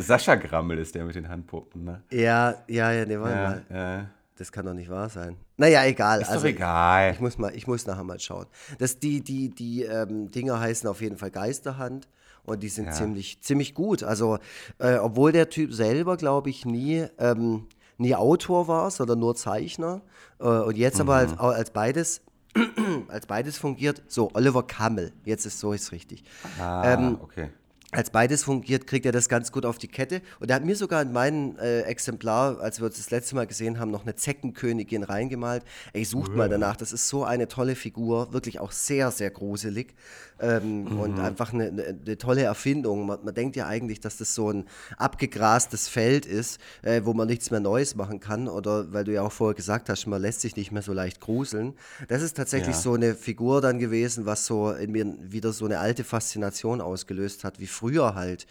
[0.00, 2.02] Sascha Grammel ist der mit den Handpuppen, ne?
[2.10, 3.64] Ja, ja, ja, nee, warte ja, mal.
[3.70, 4.17] Ja.
[4.38, 5.36] Das kann doch nicht wahr sein.
[5.56, 6.22] Naja, egal.
[6.22, 7.12] Ist also, doch egal.
[7.12, 8.46] Ich muss, mal, ich muss nachher mal schauen.
[8.78, 12.08] Das, die die, die ähm, Dinger heißen auf jeden Fall Geisterhand
[12.44, 12.92] und die sind ja.
[12.92, 14.04] ziemlich, ziemlich gut.
[14.04, 14.38] Also,
[14.78, 20.02] äh, obwohl der Typ selber, glaube ich, nie, ähm, nie Autor war, sondern nur Zeichner.
[20.38, 21.10] Äh, und jetzt mhm.
[21.10, 22.20] aber als, als beides
[23.08, 26.22] als beides fungiert, so Oliver Kammel, jetzt ist so ist richtig.
[26.58, 27.50] Ah, ähm, okay
[27.90, 30.20] als beides fungiert, kriegt er das ganz gut auf die Kette.
[30.40, 33.46] Und er hat mir sogar in meinem äh, Exemplar, als wir uns das letzte Mal
[33.46, 35.64] gesehen haben, noch eine Zeckenkönigin reingemalt.
[35.94, 36.36] Ey, sucht ja.
[36.36, 36.76] mal danach.
[36.76, 39.94] Das ist so eine tolle Figur, wirklich auch sehr, sehr gruselig.
[40.40, 41.00] Ähm, mhm.
[41.00, 43.06] Und einfach eine, eine, eine tolle Erfindung.
[43.06, 47.26] Man, man, denkt ja eigentlich, dass das so ein abgegrastes Feld ist, äh, wo man
[47.26, 48.48] nichts mehr Neues machen kann.
[48.48, 51.20] Oder weil du ja auch vorher gesagt hast, man lässt sich nicht mehr so leicht
[51.20, 51.72] gruseln.
[52.08, 52.82] Das ist tatsächlich ja.
[52.82, 57.44] so eine Figur dann gewesen, was so in mir wieder so eine alte Faszination ausgelöst
[57.44, 58.46] hat, wie früher halt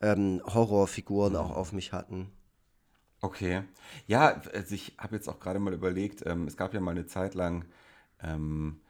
[0.00, 1.38] ähm, Horrorfiguren mhm.
[1.38, 2.30] auch auf mich hatten.
[3.20, 3.62] Okay.
[4.06, 7.06] Ja, also ich habe jetzt auch gerade mal überlegt, ähm, es gab ja mal eine
[7.06, 7.64] Zeit lang
[8.22, 8.80] ähm,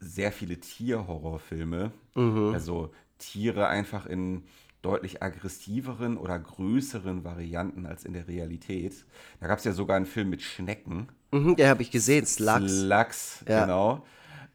[0.00, 1.92] sehr viele Tierhorrorfilme.
[2.14, 2.52] Mhm.
[2.52, 4.44] Also Tiere einfach in
[4.82, 9.06] deutlich aggressiveren oder größeren Varianten als in der Realität.
[9.40, 11.08] Da gab es ja sogar einen Film mit Schnecken.
[11.30, 12.80] Mhm, den habe ich gesehen, Slugs.
[12.80, 13.60] Slugs, ja.
[13.60, 14.04] genau.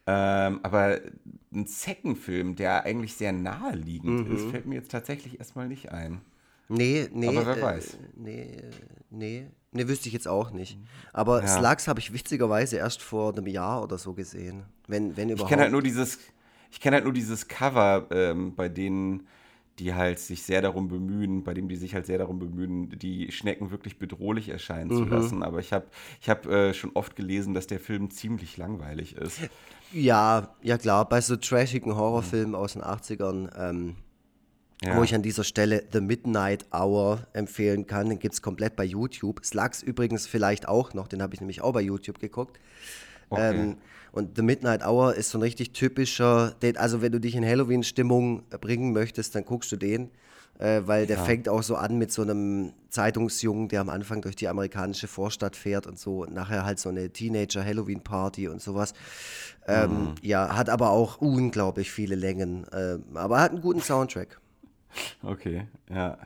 [0.09, 1.01] Ähm, aber
[1.53, 4.35] ein Zeckenfilm, der eigentlich sehr naheliegend mhm.
[4.35, 6.21] ist, fällt mir jetzt tatsächlich erstmal nicht ein.
[6.69, 7.27] Nee, nee.
[7.27, 7.97] Aber wer äh, weiß.
[8.15, 8.57] Nee,
[9.09, 9.47] nee.
[9.73, 10.79] Nee, wüsste ich jetzt auch nicht.
[11.11, 11.47] Aber ja.
[11.47, 14.63] Slugs habe ich witzigerweise erst vor einem Jahr oder so gesehen.
[14.87, 15.49] Wenn, wenn überhaupt.
[15.49, 16.19] Ich kenne halt nur dieses,
[16.71, 19.27] ich kenne halt nur dieses Cover, ähm, bei denen
[19.79, 23.31] die halt sich sehr darum bemühen, bei dem die sich halt sehr darum bemühen, die
[23.31, 25.43] Schnecken wirklich bedrohlich erscheinen zu lassen.
[25.43, 25.85] Aber ich habe
[26.19, 29.39] ich hab, äh, schon oft gelesen, dass der Film ziemlich langweilig ist.
[29.91, 33.95] Ja, ja klar, bei so trashigen Horrorfilmen aus den 80ern, ähm,
[34.83, 34.97] Ja.
[34.97, 38.83] wo ich an dieser Stelle The Midnight Hour empfehlen kann, den gibt es komplett bei
[38.83, 39.43] YouTube.
[39.45, 42.59] Slugs übrigens vielleicht auch noch, den habe ich nämlich auch bei YouTube geguckt.
[43.29, 43.41] Okay.
[43.53, 43.77] Ähm,
[44.11, 47.45] und The Midnight Hour ist so ein richtig typischer, den, also wenn du dich in
[47.45, 50.09] Halloween-Stimmung äh, bringen möchtest, dann guckst du den,
[50.59, 51.23] äh, weil der Ja.
[51.23, 55.55] fängt auch so an mit so einem Zeitungsjungen, der am Anfang durch die amerikanische Vorstadt
[55.55, 58.93] fährt und so und nachher halt so eine Teenager-Halloween-Party und sowas.
[59.67, 64.39] Ähm, Ja, hat aber auch unglaublich viele Längen, ähm, aber hat einen guten Soundtrack.
[65.21, 66.17] Okay, ja.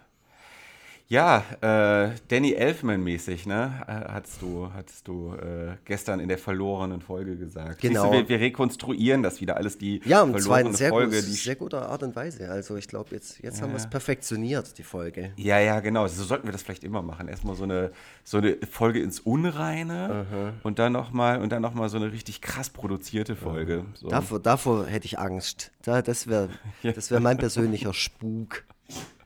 [1.12, 3.84] Ja, äh, Danny Elfman-mäßig, ne?
[3.86, 7.82] Äh, Hattest du, hattest du äh, gestern in der verlorenen Folge gesagt.
[7.82, 8.06] Genau.
[8.06, 11.17] du, wir, wir rekonstruieren das wieder, alles die Ja, und verlorene sehr, Folge.
[11.21, 12.50] die sehr guter Art und Weise.
[12.50, 13.89] Also ich glaube, jetzt, jetzt haben wir es Ja.
[13.89, 15.34] perfektioniert, die Folge.
[15.36, 16.08] Ja, ja, genau.
[16.08, 17.28] So sollten wir das vielleicht immer machen.
[17.28, 17.91] Erstmal so eine,
[18.24, 22.39] so eine Folge ins Unreine und dann nochmal und dann noch mal so eine richtig
[22.39, 23.84] krass produzierte Folge.
[23.95, 24.08] So.
[24.08, 25.74] Davor, davor hätte ich Angst.
[25.84, 26.47] Da, das wäre
[26.84, 28.63] das wär mein persönlicher Spuk.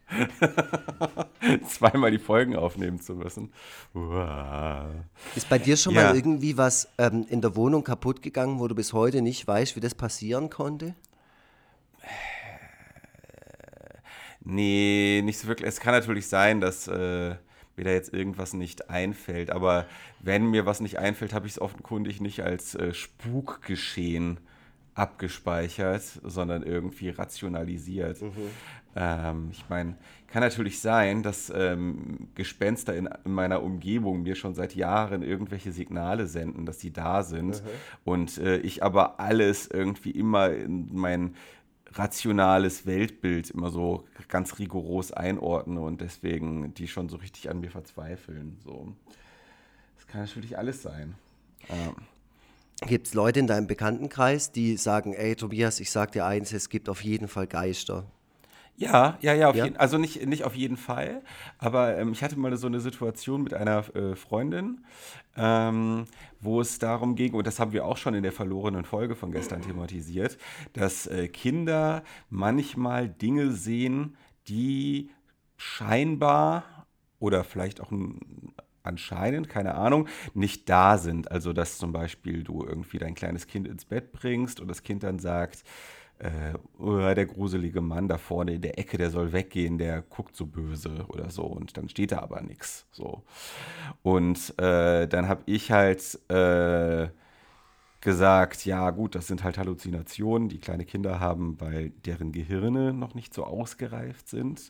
[1.68, 3.52] Zweimal die Folgen aufnehmen zu müssen.
[3.94, 4.90] Uah.
[5.36, 6.04] Ist bei dir schon Ja.
[6.04, 9.76] mal irgendwie was ähm, in der Wohnung kaputt gegangen, wo du bis heute nicht weißt,
[9.76, 10.96] wie das passieren konnte?
[14.44, 15.68] Nee, nicht so wirklich.
[15.68, 17.36] Es kann natürlich sein, dass äh,
[17.76, 19.50] mir da jetzt irgendwas nicht einfällt.
[19.50, 19.86] Aber
[20.20, 24.40] wenn mir was nicht einfällt, habe ich es offenkundig nicht als äh, Spukgeschehen
[24.96, 28.18] abgespeichert, sondern irgendwie rationalisiert.
[28.96, 29.96] Ähm, ich meine,
[30.28, 35.74] kann natürlich sein, dass ähm, Gespenster in, in meiner Umgebung mir schon seit Jahren irgendwelche
[35.74, 37.62] Signale senden, dass sie da sind.
[38.06, 41.36] Und äh, ich aber alles irgendwie immer in mein
[41.92, 47.70] rationales Weltbild immer so ganz rigoros einordne und deswegen die schon so richtig an mir
[47.70, 48.58] verzweifeln.
[48.64, 48.94] So.
[49.96, 51.16] Das kann natürlich alles sein.
[51.70, 51.96] Ähm,
[52.82, 56.70] Gibt es Leute in deinem Bekanntenkreis, die sagen, ey Tobias, ich sag dir eins, es
[56.70, 58.06] gibt auf jeden Fall Geister.
[58.78, 59.66] Ja, ja, ja, Ja?
[59.66, 61.22] Jeden, also nicht, nicht auf jeden Fall,
[61.60, 64.84] aber ähm, ich hatte mal so eine Situation mit einer äh, Freundin,
[65.38, 66.06] ähm,
[66.42, 69.32] wo es darum ging, und das haben wir auch schon in der verlorenen Folge von
[69.32, 70.38] gestern thematisiert,
[70.74, 74.18] dass äh, Kinder manchmal Dinge sehen,
[74.50, 75.10] die
[75.56, 76.86] scheinbar
[77.20, 78.20] oder vielleicht auch ein,
[78.86, 81.32] anscheinend, keine Ahnung, nicht da sind.
[81.32, 85.04] Also dass zum Beispiel du irgendwie dein kleines Kind ins Bett bringst und das Kind
[85.04, 85.64] dann sagt,
[86.20, 90.36] äh, oh, der gruselige Mann da vorne in der Ecke, der soll weggehen, der guckt
[90.36, 92.88] so böse oder so und dann steht da aber nichts.
[92.92, 93.24] So.
[94.02, 97.10] Und äh, dann habe ich halt äh,
[98.00, 103.14] gesagt, ja gut, das sind halt Halluzinationen, die kleine Kinder haben, weil deren Gehirne noch
[103.16, 104.70] nicht so ausgereift sind.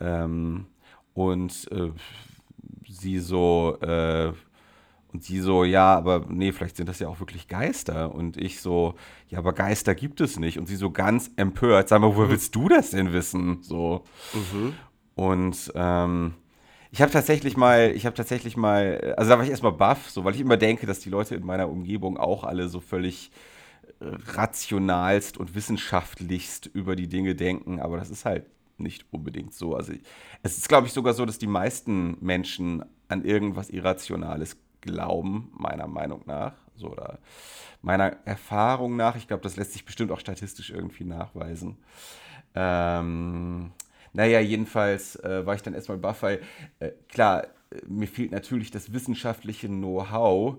[0.00, 0.66] Ähm,
[1.14, 1.92] und äh,
[3.04, 4.32] sie so, äh,
[5.12, 8.12] und sie so, ja, aber nee, vielleicht sind das ja auch wirklich Geister.
[8.12, 8.94] Und ich so,
[9.28, 10.58] ja, aber Geister gibt es nicht.
[10.58, 13.62] Und sie so ganz empört, sag mal, woher willst du das denn wissen?
[13.62, 14.02] So.
[15.14, 16.34] Und ähm,
[16.90, 20.24] ich habe tatsächlich mal, ich habe tatsächlich mal, also da war ich erstmal baff, so,
[20.24, 23.30] weil ich immer denke, dass die Leute in meiner Umgebung auch alle so völlig
[24.00, 28.46] äh, rationalst und wissenschaftlichst über die Dinge denken, aber das ist halt
[28.78, 29.76] nicht unbedingt so.
[29.76, 29.92] Also
[30.42, 35.86] es ist, glaube ich, sogar so, dass die meisten Menschen an irgendwas Irrationales glauben, meiner
[35.86, 36.54] Meinung nach.
[36.76, 37.18] So, oder
[37.82, 39.16] meiner Erfahrung nach.
[39.16, 41.76] Ich glaube, das lässt sich bestimmt auch statistisch irgendwie nachweisen.
[42.54, 43.72] Ähm,
[44.12, 46.40] naja, jedenfalls äh, war ich dann erstmal baff, weil
[46.80, 47.48] äh, klar, äh,
[47.86, 50.56] mir fehlt natürlich das wissenschaftliche Know-how,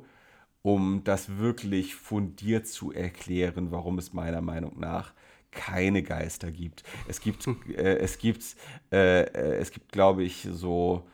[0.61, 5.13] um das wirklich fundiert zu erklären, warum es meiner Meinung nach
[5.51, 6.83] keine Geister gibt.
[7.07, 8.43] Es gibt, äh, es gibt,
[8.91, 11.07] äh, äh, es gibt, glaube ich, so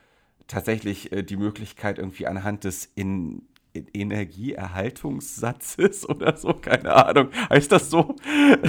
[0.52, 3.42] tatsächlich äh, die Möglichkeit, irgendwie anhand des in,
[3.74, 8.16] in Energieerhaltungssatzes oder so, keine Ahnung, heißt das so,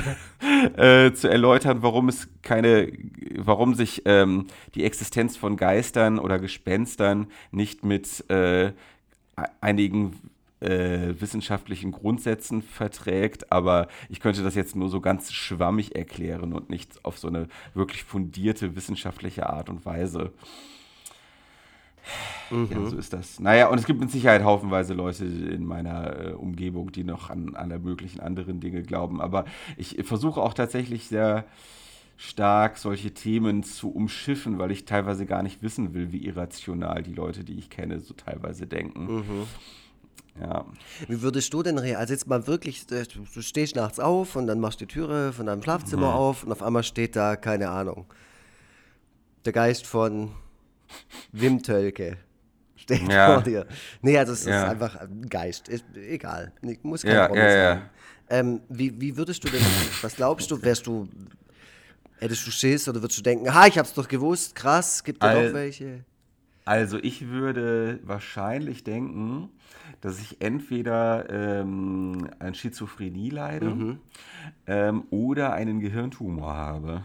[0.76, 2.90] äh, zu erläutern, warum es keine,
[3.36, 8.72] warum sich ähm, die Existenz von Geistern oder Gespenstern nicht mit äh,
[9.60, 10.14] einigen
[10.60, 16.70] äh, wissenschaftlichen Grundsätzen verträgt, aber ich könnte das jetzt nur so ganz schwammig erklären und
[16.70, 20.32] nicht auf so eine wirklich fundierte wissenschaftliche Art und Weise.
[22.50, 23.40] Ja, so ist das.
[23.40, 27.54] Naja, und es gibt mit Sicherheit haufenweise Leute in meiner äh, Umgebung, die noch an
[27.54, 29.20] alle möglichen anderen Dinge glauben.
[29.20, 29.44] Aber
[29.76, 31.44] ich versuche auch tatsächlich sehr
[32.16, 37.14] stark solche Themen zu umschiffen, weil ich teilweise gar nicht wissen will, wie irrational die
[37.14, 39.08] Leute, die ich kenne, so teilweise denken.
[40.40, 40.64] Ja.
[41.08, 42.00] Wie würdest du denn reagieren?
[42.00, 45.32] Also jetzt mal wirklich, du du stehst nachts auf und dann machst du die Türe
[45.32, 48.06] von deinem Schlafzimmer auf und auf einmal steht da, keine Ahnung,
[49.44, 50.30] Der Geist von
[51.32, 52.16] Wim Tölke
[52.76, 53.34] steht Ja.
[53.34, 53.66] vor dir.
[54.00, 54.64] Nee, also es Ja.
[54.64, 55.68] ist einfach ein Geist.
[55.68, 56.52] Ist, egal.
[56.82, 57.50] Muss kein Ja, ja.
[57.74, 57.82] sein.
[58.30, 59.60] Ähm, wie, wie würdest du denn,
[60.00, 61.08] was glaubst du, wärst du,
[62.18, 65.34] hättest du Schiss oder würdest du denken, ha, ich hab's doch gewusst, krass, gibt ja
[65.34, 66.04] noch welche?
[66.64, 69.50] Also ich würde wahrscheinlich denken,
[70.00, 73.98] dass ich entweder ähm, an Schizophrenie leide Mhm.
[74.66, 77.04] ähm, oder einen Gehirntumor habe.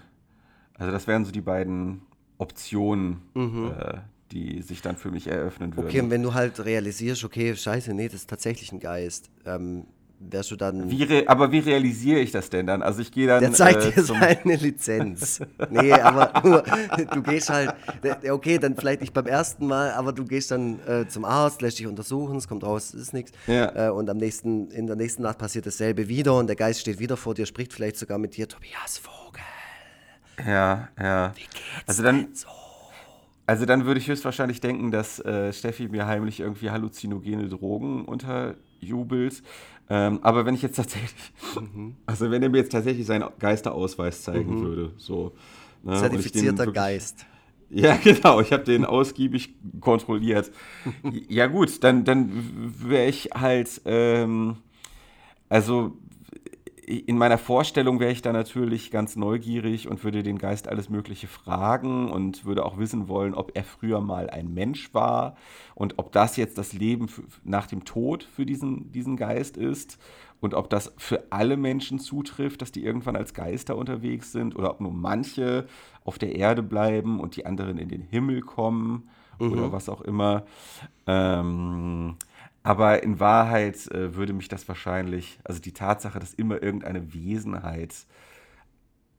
[0.76, 2.02] Also das wären so die beiden
[2.38, 3.98] Optionen, äh,
[4.32, 5.86] die sich dann für mich eröffnen würden.
[5.86, 5.90] Mhm.
[5.90, 9.86] Okay, und wenn du halt realisierst, okay, scheiße, nee, das ist tatsächlich ein Geist, ähm,
[10.20, 10.90] wärst du dann.
[10.90, 12.82] Wie aber wie realisiere ich das denn dann?
[12.82, 15.40] Also ich gehe dann Der zeigt äh, dir zum, seine Lizenz.
[15.70, 16.64] Nee, aber nur,
[17.14, 17.74] du gehst halt,
[18.30, 21.80] okay, dann vielleicht nicht beim ersten Mal, aber du gehst dann äh, zum Arzt, lässt
[21.80, 23.32] dich untersuchen, es kommt raus, es ist nichts.
[23.48, 23.88] Ja.
[23.88, 27.00] Äh, und am nächsten, in der nächsten Nacht passiert dasselbe wieder und der Geist steht
[27.00, 29.42] wieder vor dir, spricht vielleicht sogar mit dir, Tobias Vogel.
[30.46, 31.34] Ja, ja.
[31.88, 32.28] Also dann,
[33.46, 39.42] also dann würde ich höchstwahrscheinlich denken, dass äh, Steffi mir heimlich irgendwie halluzinogene Drogen unterjubelt.
[39.90, 41.14] Ähm, aber wenn ich jetzt tatsächlich,
[42.06, 45.34] also wenn er mir jetzt tatsächlich seinen Geisterausweis zeigen würde, so.
[45.84, 47.26] Ne, Zertifizierter wirklich- Geist.
[47.70, 48.40] Ja, genau.
[48.40, 50.52] Ich habe den ausgiebig kontrolliert.
[51.28, 52.32] Ja gut, dann, dann
[52.80, 54.56] wäre ich halt, ähm,
[55.50, 55.98] also
[56.88, 61.28] in meiner Vorstellung wäre ich da natürlich ganz neugierig und würde den Geist alles Mögliche
[61.28, 65.36] fragen und würde auch wissen wollen, ob er früher mal ein Mensch war
[65.76, 67.08] und ob das jetzt das Leben
[67.44, 70.00] nach dem Tod für diesen, diesen Geist ist
[70.40, 74.72] und ob das für alle Menschen zutrifft, dass die irgendwann als Geister unterwegs sind oder
[74.72, 75.68] ob nur manche
[76.06, 80.46] auf der Erde bleiben und die anderen in den Himmel kommen oder was auch immer.
[81.06, 82.17] Ähm,
[82.68, 87.96] aber in Wahrheit äh, würde mich das wahrscheinlich, also die Tatsache, dass immer irgendeine Wesenheit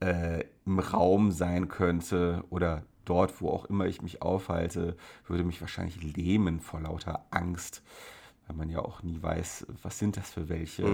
[0.00, 5.62] äh, im Raum sein könnte oder dort, wo auch immer ich mich aufhalte, würde mich
[5.62, 7.82] wahrscheinlich lähmen vor lauter Angst,
[8.46, 10.84] weil man ja auch nie weiß, was sind das für welche.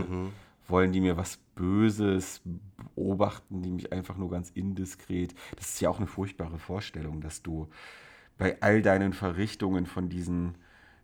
[0.69, 2.41] Wollen die mir was Böses,
[2.95, 5.35] beobachten die mich einfach nur ganz indiskret.
[5.57, 7.69] Das ist ja auch eine furchtbare Vorstellung, dass du
[8.39, 10.55] bei all deinen Verrichtungen von diesen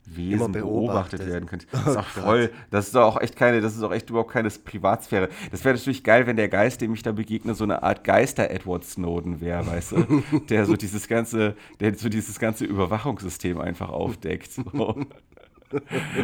[0.06, 0.62] Wesen beobachtet.
[0.62, 1.26] beobachtet.
[1.26, 1.72] werden könntest.
[1.72, 4.30] Das ist auch voll, das ist doch auch echt keine, das ist auch echt überhaupt
[4.30, 5.28] keine Privatsphäre.
[5.50, 8.84] Das wäre natürlich geil, wenn der Geist, dem ich da begegne, so eine Art Geister-Edward
[8.84, 10.22] Snowden wäre, weißt du?
[10.48, 14.52] Der so dieses ganze, der so dieses ganze Überwachungssystem einfach aufdeckt.
[14.52, 15.06] So.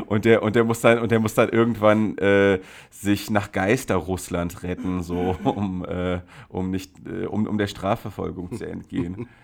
[0.06, 2.60] Und der, und der muss dann, und der muss dann irgendwann äh,
[2.90, 8.66] sich nach Geister-Russland retten, so um, äh, um nicht, äh, um, um der Strafverfolgung zu
[8.66, 9.28] entgehen.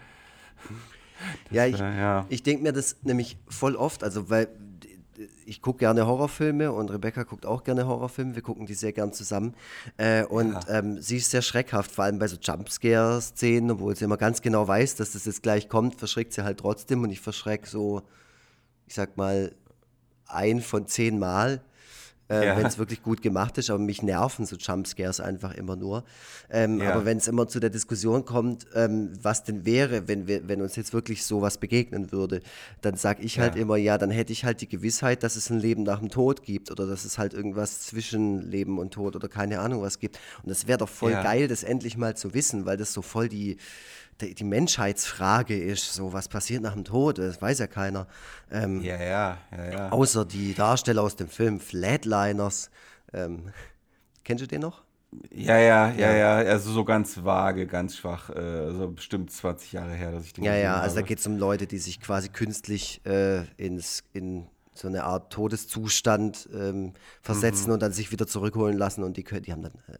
[1.51, 2.27] Ja, ich, ja.
[2.29, 4.49] ich denke mir das nämlich voll oft, also weil
[5.45, 8.35] ich gucke gerne Horrorfilme und Rebecca guckt auch gerne Horrorfilme.
[8.35, 9.55] Wir gucken die sehr gern zusammen.
[9.97, 14.17] Äh, und ähm, sie ist sehr schreckhaft, vor allem bei so Jumpscare-Szenen, obwohl sie immer
[14.17, 17.69] ganz genau weiß, dass das jetzt gleich kommt, verschreckt sie halt trotzdem und ich verschrecke
[17.69, 18.03] so,
[18.87, 19.53] ich sag mal,
[20.27, 21.63] ein von zehn Mal.
[22.31, 22.57] Äh, Ja.
[22.57, 26.05] Wenn es wirklich gut gemacht ist, aber mich nerven so Jumpscares einfach immer nur.
[26.51, 26.93] Ähm, Ja.
[26.93, 30.63] Aber wenn es immer zu der Diskussion kommt, ähm, was denn wäre, wenn, wir, wenn
[30.63, 32.41] uns jetzt wirklich sowas begegnen würde,
[32.81, 33.63] dann sage ich halt Ja.
[33.63, 36.43] immer, ja, dann hätte ich halt die Gewissheit, dass es ein Leben nach dem Tod
[36.43, 40.19] gibt oder dass es halt irgendwas zwischen Leben und Tod oder keine Ahnung was gibt.
[40.43, 43.29] Und das wäre doch voll geil, das endlich mal zu wissen, weil das so voll
[43.29, 43.57] die,
[44.23, 45.93] die, die Menschheitsfrage ist.
[45.95, 47.19] So, was passiert nach dem Tod?
[47.19, 48.07] Das weiß ja keiner.
[48.51, 49.89] Ähm, Ja, ja, ja, ja.
[49.91, 52.71] Außer die Darsteller aus dem Film Flatliners.
[53.13, 53.51] Ähm,
[54.25, 54.83] kennst du den noch?
[55.31, 59.93] Ja, ja, ja, ja, also so ganz vage, ganz schwach, äh, so bestimmt 20 Jahre
[59.93, 62.31] her, dass ich den Ja, ja, also da geht es um Leute, die sich quasi
[62.31, 67.73] künstlich äh, ins, in so eine Art Todeszustand ähm, versetzen Mhm.
[67.75, 69.99] und dann sich wieder zurückholen lassen und die, die haben dann, äh,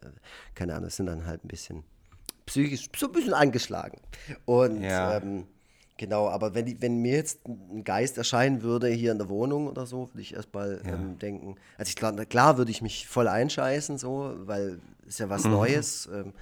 [0.55, 1.83] keine Ahnung, sind dann halt ein bisschen
[2.53, 3.97] psychisch, so ein bisschen angeschlagen.
[4.45, 5.17] Und Ja.
[5.17, 5.45] ähm,
[5.97, 9.67] genau, aber wenn, die, wenn mir jetzt ein Geist erscheinen würde hier in der Wohnung
[9.67, 13.27] oder so, würde ich erstmal ähm, denken, also ich klar, klar würde ich mich voll
[13.27, 15.29] einscheißen, so, weil ist ja Mhm.
[15.31, 16.09] was Neues.
[16.13, 16.33] Ähm,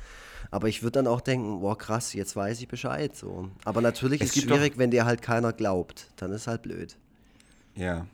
[0.52, 3.15] aber ich würde dann auch denken, boah, krass, jetzt weiß ich Bescheid.
[3.15, 3.50] So.
[3.63, 6.08] Aber natürlich Es ist es schwierig, wenn dir halt keiner glaubt.
[6.17, 6.97] Dann ist halt blöd.
[7.76, 8.06] Ja.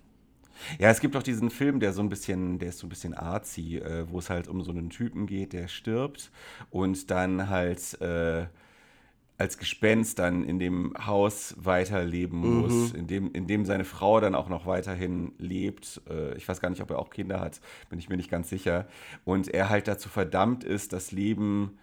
[0.79, 3.13] Ja, es gibt auch diesen Film, der so ein bisschen, der ist so ein bisschen
[3.13, 6.31] artsy, äh, wo es halt um so einen Typen geht, der stirbt
[6.69, 8.47] und dann halt äh,
[9.37, 14.33] als Gespenst dann in dem Haus weiterleben muss, in dem, in dem seine Frau dann
[14.33, 16.01] auch noch weiterhin lebt.
[16.09, 18.49] Äh, ich weiß gar nicht, ob er auch Kinder hat, bin ich mir nicht ganz
[18.49, 18.87] sicher.
[19.25, 21.77] Und er halt dazu verdammt ist, das Leben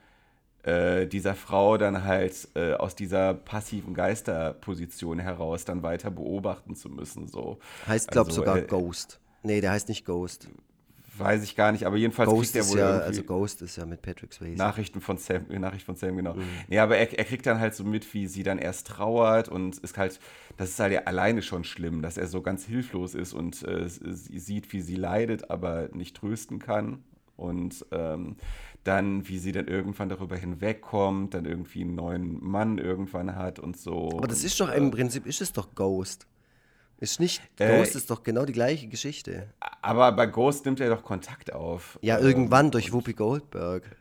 [0.64, 6.88] äh, dieser Frau dann halt äh, aus dieser passiven Geisterposition heraus dann weiter beobachten zu
[6.88, 7.28] müssen.
[7.28, 7.58] So.
[7.86, 9.20] Heißt, glaub Also, sogar äh, Ghost.
[9.42, 10.48] Nee, der heißt nicht Ghost.
[11.18, 13.86] weiß ich gar nicht, aber jedenfalls Ghost kriegt er wohl ja, also Ghost ist ja
[13.86, 14.56] mit Patrick Swayze.
[14.56, 16.34] Nachrichten von Sam, äh, Nachricht von Sam, genau.
[16.34, 16.42] Mhm.
[16.68, 19.78] Nee, aber er, er kriegt dann halt so mit, wie sie dann erst trauert und
[19.78, 20.18] ist halt,
[20.56, 23.88] das ist halt ja alleine schon schlimm, dass er so ganz hilflos ist und äh,
[23.88, 27.04] sie sieht, wie sie leidet, aber nicht trösten kann.
[27.36, 28.36] Und ähm,
[28.84, 33.76] dann, wie sie dann irgendwann darüber hinwegkommt, dann irgendwie einen neuen Mann irgendwann hat und
[33.76, 34.10] so.
[34.18, 36.26] Aber das ist doch im Prinzip, ist es doch Ghost.
[37.00, 39.48] Ist nicht, Äh, Ghost ist doch genau die gleiche Geschichte.
[39.82, 41.98] Aber bei Ghost nimmt er doch Kontakt auf.
[42.02, 43.96] Ja, Ähm, irgendwann durch Whoopi Goldberg.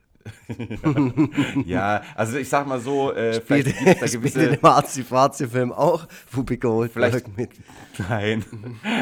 [1.65, 4.49] Ja, also ich sag mal so, äh, Spielt, vielleicht gibt es da spielt in gewisse.
[4.57, 7.49] dem Arzi-Fazi-Film auch Whoopi Goldberg Vielleicht- mit.
[8.09, 8.43] Nein,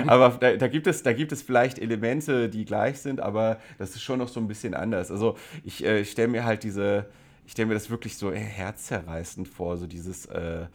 [0.07, 3.91] aber da, da, gibt es, da gibt es vielleicht Elemente, die gleich sind, aber das
[3.91, 5.11] ist schon noch so ein bisschen anders.
[5.11, 7.05] Also ich äh, stelle mir halt diese,
[7.45, 10.65] ich stelle mir das wirklich so herzzerreißend vor, so dieses, äh,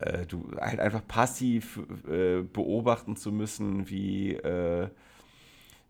[0.00, 4.88] äh, du halt einfach passiv äh, beobachten zu müssen, wie, äh,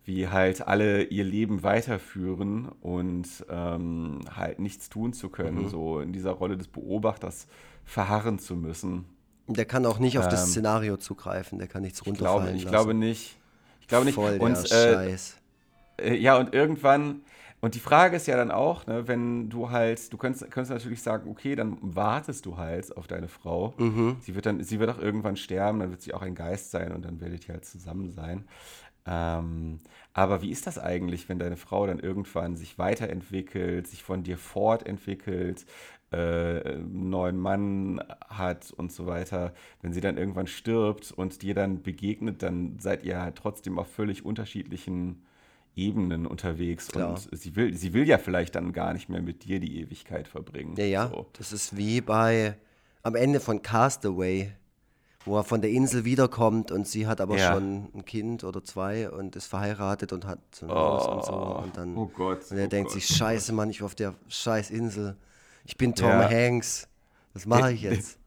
[0.09, 5.69] wie halt alle ihr Leben weiterführen und ähm, halt nichts tun zu können, Mhm.
[5.69, 7.47] so in dieser Rolle des Beobachters
[7.85, 9.05] verharren zu müssen.
[9.49, 12.57] Der kann auch nicht auf das Ähm, Szenario zugreifen, der kann nichts Ich glaube, runterfallen
[12.57, 12.73] ich lassen.
[12.75, 13.39] glaube nicht.
[13.83, 14.15] Ich glaube nicht.
[14.15, 15.37] Voll der und, äh, Scheiß.
[16.01, 17.21] äh, ja, und irgendwann,
[17.61, 21.03] und die Frage ist ja dann auch, ne, wenn du halt, du könntest, könntest natürlich
[21.03, 23.75] sagen, okay, dann wartest du halt auf deine Frau.
[23.79, 24.17] Mhm.
[24.21, 26.93] Sie wird dann, sie wird auch irgendwann sterben, dann wird sie auch ein Geist sein
[26.93, 28.45] und dann werdet ihr halt zusammen sein.
[29.07, 29.79] Ähm,
[30.13, 34.37] aber wie ist das eigentlich, wenn deine Frau dann irgendwann sich weiterentwickelt, sich von dir
[34.37, 35.65] fortentwickelt,
[36.11, 41.55] äh, einen neuen Mann hat und so weiter, wenn sie dann irgendwann stirbt und dir
[41.55, 45.23] dann begegnet, dann seid ihr halt trotzdem auf völlig unterschiedlichen
[45.77, 47.11] Ebenen unterwegs Klar.
[47.11, 50.27] und sie will, sie will ja vielleicht dann gar nicht mehr mit dir die Ewigkeit
[50.27, 50.75] verbringen.
[50.77, 51.09] Ja, ja.
[51.09, 51.27] So.
[51.35, 52.57] Das ist wie bei
[53.03, 54.53] am Ende von Castaway,
[55.29, 57.53] wo er von der Insel wiederkommt und sie hat aber Ja.
[57.53, 61.33] schon ein Kind oder zwei und ist verheiratet und hat so ein Haus und so.
[61.35, 63.95] Und dann oh Gott, und er oh denkt Gott, sich, scheiße, Mann, ich war auf
[63.95, 65.17] der scheiß Insel.
[65.65, 66.29] Ich bin Tom Ja.
[66.31, 66.89] Hanks.
[67.35, 68.19] Was mache ich jetzt?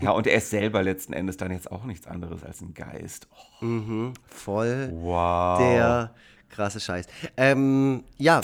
[0.00, 3.26] Ja, und er ist selber letzten Endes dann jetzt auch nichts anderes als ein Geist.
[3.60, 5.58] Oh, Voll wow.
[5.58, 6.14] der
[6.48, 7.06] krasse Scheiß.
[7.36, 8.42] Ähm, ja,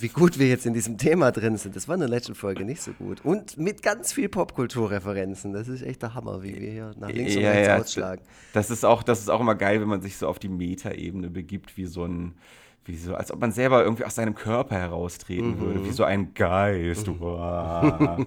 [0.00, 1.76] wie, gut wir jetzt in diesem Thema drin sind.
[1.76, 3.24] Das war in der letzten Folge nicht so gut.
[3.24, 5.52] Und mit ganz viel Popkulturreferenzen.
[5.52, 8.22] Das ist echt der Hammer, wie wir hier nach links und ja, rechts ja, ausschlagen.
[8.52, 11.30] Das ist, auch, das ist auch immer geil, wenn man sich so auf die Metaebene
[11.30, 12.34] begibt, wie so ein,
[12.84, 16.34] wie so, als ob man selber irgendwie aus seinem Körper heraustreten würde, wie so ein
[16.34, 17.06] Geist.
[17.20, 18.26] Wow.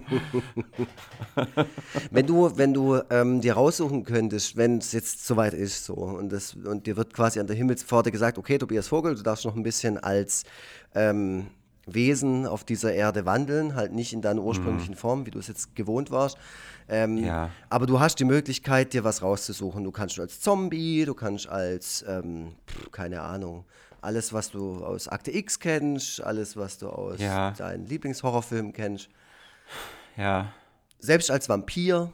[2.10, 6.30] Wenn du, wenn du ähm, dir raussuchen könntest, wenn es jetzt soweit ist, so, und,
[6.32, 9.54] das, und dir wird quasi an der Himmelspforte gesagt, okay, Tobias Vogel, du darfst noch
[9.56, 10.44] ein bisschen als
[10.94, 11.48] ähm,
[11.86, 15.74] Wesen auf dieser Erde wandeln, halt nicht in deiner ursprünglichen Form, wie du es jetzt
[15.76, 16.36] gewohnt warst.
[16.88, 17.50] Ähm, Ja.
[17.68, 19.84] Aber du hast die Möglichkeit, dir was rauszusuchen.
[19.84, 22.54] Du kannst als Zombie, du kannst als, ähm,
[22.92, 23.64] keine Ahnung,
[24.02, 27.50] alles, was du aus Akte X kennst, alles, was du aus Ja.
[27.52, 29.08] deinen Lieblingshorrorfilmen kennst.
[30.16, 30.52] ja.
[30.98, 32.12] Selbst als Vampir,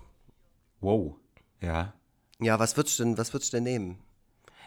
[0.80, 1.14] Wow.
[1.60, 1.92] Ja.
[2.40, 3.98] Ja, was würdest du denn, was würdest du denn nehmen?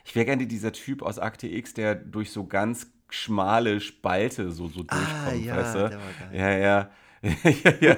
[0.05, 4.67] Ich wäre gerne dieser Typ aus Akte X, der durch so ganz schmale Spalte so,
[4.69, 5.89] so durchkommt, Ah, ja, weißt du?
[5.89, 6.39] der war geil.
[6.39, 6.89] Ja, ja.
[7.81, 7.95] ja,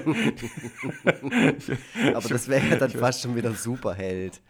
[2.04, 2.14] ja.
[2.14, 4.40] Aber das wäre ja dann fast schon wieder ein Superheld.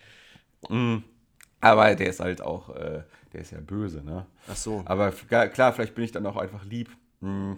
[1.60, 3.02] Aber der ist halt auch, äh,
[3.38, 4.26] der ist ja böse, ne?
[4.50, 4.82] Ach so.
[4.84, 7.52] Aber klar, vielleicht bin ich dann auch einfach lieb mm,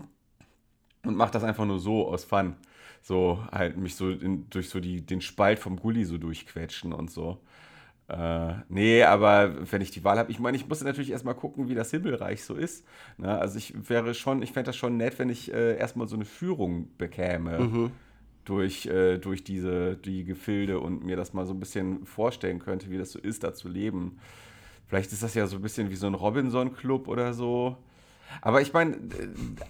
[1.06, 2.54] und mach das einfach nur so aus Fun.
[3.00, 7.10] So halt mich so in, durch so die, den Spalt vom Gully so durchquetschen und
[7.10, 7.40] so.
[8.08, 11.70] Äh, nee, aber wenn ich die Wahl habe, ich meine, ich muss natürlich erstmal gucken,
[11.70, 12.84] wie das Himmelreich so ist.
[13.16, 13.38] Ne?
[13.38, 16.26] Also ich wäre schon, ich fände das schon nett, wenn ich äh, erstmal so eine
[16.26, 17.58] Führung bekäme
[18.44, 22.90] durch, äh, durch diese, die Gefilde und mir das mal so ein bisschen vorstellen könnte,
[22.90, 24.18] wie das so ist, da zu leben.
[24.90, 27.76] Vielleicht ist das ja so ein bisschen wie so ein Robinson-Club oder so.
[28.42, 28.96] Aber ich meine,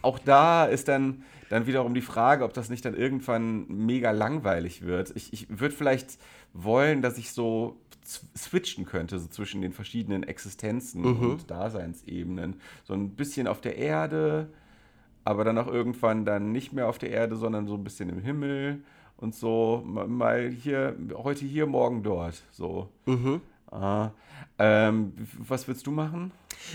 [0.01, 4.83] auch da ist dann, dann wiederum die Frage, ob das nicht dann irgendwann mega langweilig
[4.83, 5.13] wird.
[5.15, 6.19] Ich, ich würde vielleicht
[6.55, 7.77] wollen, dass ich so
[8.37, 12.57] switchen könnte so zwischen den verschiedenen Existenzen und Daseinsebenen.
[12.85, 14.49] So ein bisschen auf der Erde,
[15.23, 18.21] aber dann auch irgendwann dann nicht mehr auf der Erde, sondern so ein bisschen im
[18.21, 18.83] Himmel
[19.19, 22.43] und so ma- mal hier, heute hier, morgen dort.
[22.53, 22.89] So.
[23.71, 24.11] Ah.
[24.59, 26.33] Ähm, was würdest du machen?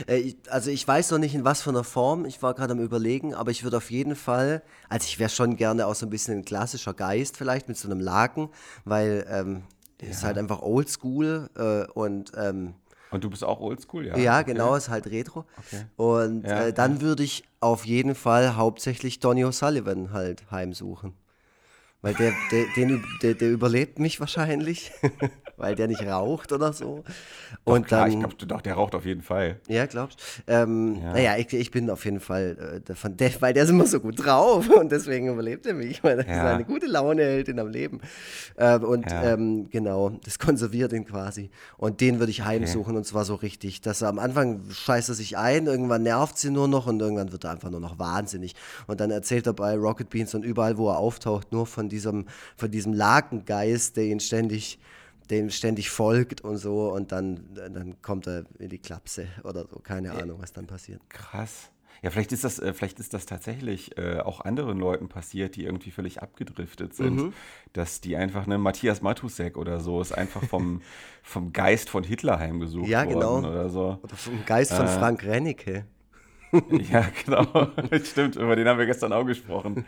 [0.07, 2.79] Äh, also ich weiß noch nicht in was für einer Form, ich war gerade am
[2.79, 6.09] überlegen, aber ich würde auf jeden Fall, also ich wäre schon gerne auch so ein
[6.09, 8.49] bisschen ein klassischer Geist vielleicht mit so einem Laken,
[8.85, 9.63] weil ähm,
[10.01, 12.73] ist halt einfach oldschool äh, und ähm,
[13.11, 14.17] Und du bist auch oldschool, ja?
[14.17, 14.51] ja, Okay.
[14.53, 15.45] genau, ist halt Retro.
[15.57, 15.85] Okay.
[15.95, 21.13] Und Ja, äh, dann würde ich auf jeden Fall hauptsächlich Donny O'Sullivan halt heimsuchen.
[22.01, 24.91] weil der, der, den, der, der überlebt mich wahrscheinlich,
[25.57, 27.03] weil der nicht raucht oder so.
[27.63, 29.59] Und doch, klar, dann, ich glaube, doch, der raucht auf jeden Fall.
[29.67, 31.13] Ja, glaubst ähm, ja.
[31.13, 33.99] Naja, ich, ich bin auf jeden Fall äh, von der, weil der ist immer so
[33.99, 36.53] gut drauf und deswegen überlebt er mich, weil er ja.
[36.53, 38.01] eine gute Laune hält in am Leben.
[38.55, 39.33] Äh, und ja.
[39.33, 41.49] ähm, genau, das konserviert ihn quasi.
[41.77, 42.97] Und den würde ich heimsuchen okay.
[42.97, 46.51] und zwar so richtig, dass er am Anfang scheißt er sich ein, irgendwann nervt sie
[46.51, 48.55] nur noch und irgendwann wird er einfach nur noch wahnsinnig.
[48.87, 52.25] Und dann erzählt er bei Rocket Beans und überall, wo er auftaucht, nur von diesem,
[52.57, 54.79] von diesem Lakengeist, der ihn ständig
[55.27, 59.79] dem ständig folgt und so und dann, dann kommt er in die Klapse oder so.
[59.79, 61.01] Keine Ahnung, was dann passiert.
[61.09, 61.69] Krass.
[62.01, 65.63] Ja, vielleicht ist das, äh, vielleicht ist das tatsächlich äh, auch anderen Leuten passiert, die
[65.63, 67.15] irgendwie völlig abgedriftet sind.
[67.15, 67.33] Mhm.
[67.73, 70.81] Dass die einfach, ne, Matthias Matusek oder so, ist einfach vom,
[71.23, 73.31] vom Geist von Hitler heimgesucht ja, genau.
[73.31, 73.99] worden oder so.
[74.03, 75.85] Oder vom Geist von äh, Frank Rennecke.
[76.91, 77.71] Ja, genau.
[78.03, 79.85] Stimmt, über den haben wir gestern auch gesprochen.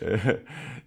[0.00, 0.36] Äh,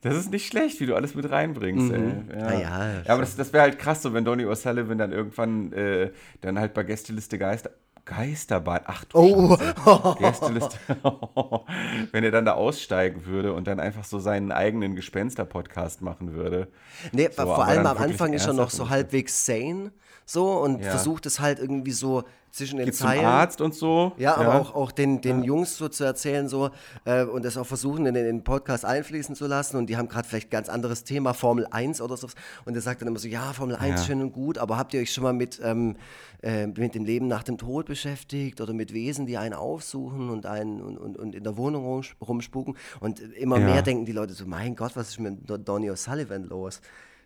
[0.02, 1.92] das ist nicht schlecht, wie du alles mit reinbringst.
[1.92, 2.30] Mhm.
[2.32, 2.52] Ja.
[2.54, 6.12] ja, ja, aber das, das wäre halt krass, so wenn Donny O'Sullivan dann irgendwann äh,
[6.42, 7.72] dann halt bei Gästeliste Geister.
[8.06, 10.16] Geisterbahn, ach du oh.
[10.20, 10.78] Gästeliste.
[12.12, 16.68] wenn er dann da aussteigen würde und dann einfach so seinen eigenen Gespenster-Podcast machen würde.
[17.14, 19.92] Nee, so, vor allem am Anfang ist er noch so halbwegs sane
[20.26, 20.90] so und ja.
[20.90, 22.24] versucht es halt irgendwie so
[22.54, 23.22] zwischen den Geht Zeilen.
[23.22, 24.14] Zum Arzt und so.
[24.18, 24.60] Ja, aber ja.
[24.60, 25.46] auch, auch den, den ja.
[25.46, 26.70] Jungs so zu erzählen so
[27.04, 30.28] äh, und das auch versuchen in den Podcast einfließen zu lassen und die haben gerade
[30.28, 32.28] vielleicht ein ganz anderes Thema, Formel 1 oder so
[32.66, 34.06] und er sagt dann immer so, ja, Formel 1 ja.
[34.06, 35.96] schön und gut, aber habt ihr euch schon mal mit, ähm,
[36.44, 40.46] äh, mit dem Leben nach dem Tod beschäftigt oder mit Wesen, die einen aufsuchen und
[40.46, 44.46] einen und, und, und in der Wohnung rumspuken und immer mehr denken die Leute so,
[44.46, 46.82] mein Gott, was ist mit Donny O'Sullivan los?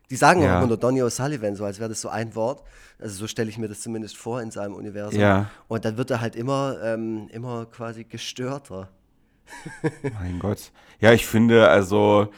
[0.10, 0.53] Die sagen ja.
[0.53, 2.64] auch immer nur Donny O'Sullivan, so als wäre das so ein Wort.
[2.99, 5.20] Also so stelle ich mir das zumindest vor in seinem Universum.
[5.20, 5.49] Ja.
[5.68, 8.89] Und dann wird er halt immer, ähm, immer quasi gestörter.
[10.20, 10.72] mein Gott.
[10.99, 12.32] Ja, ich finde, also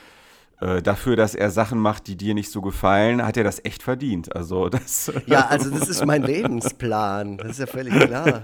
[0.62, 3.82] äh, dafür, dass er Sachen macht, die dir nicht so gefallen, hat er das echt
[3.82, 4.36] verdient.
[4.36, 7.38] Also das ja, also das ist mein Lebensplan.
[7.38, 8.44] Das ist ja völlig klar.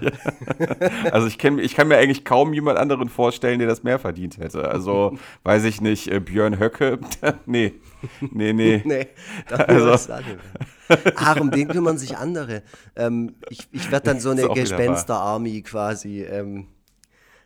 [1.12, 4.38] also ich, kenn, ich kann mir eigentlich kaum jemand anderen vorstellen, der das mehr verdient
[4.38, 4.68] hätte.
[4.68, 6.98] Also weiß ich nicht, äh, Björn Höcke.
[7.44, 7.74] nee.
[8.20, 8.82] Nee, nee.
[8.84, 9.08] nee,
[9.50, 10.12] also.
[11.16, 12.62] Ach, um den kümmern sich andere.
[12.94, 16.22] Ähm, ich ich werde dann so eine Gespenster-Army quasi.
[16.22, 16.68] Ähm,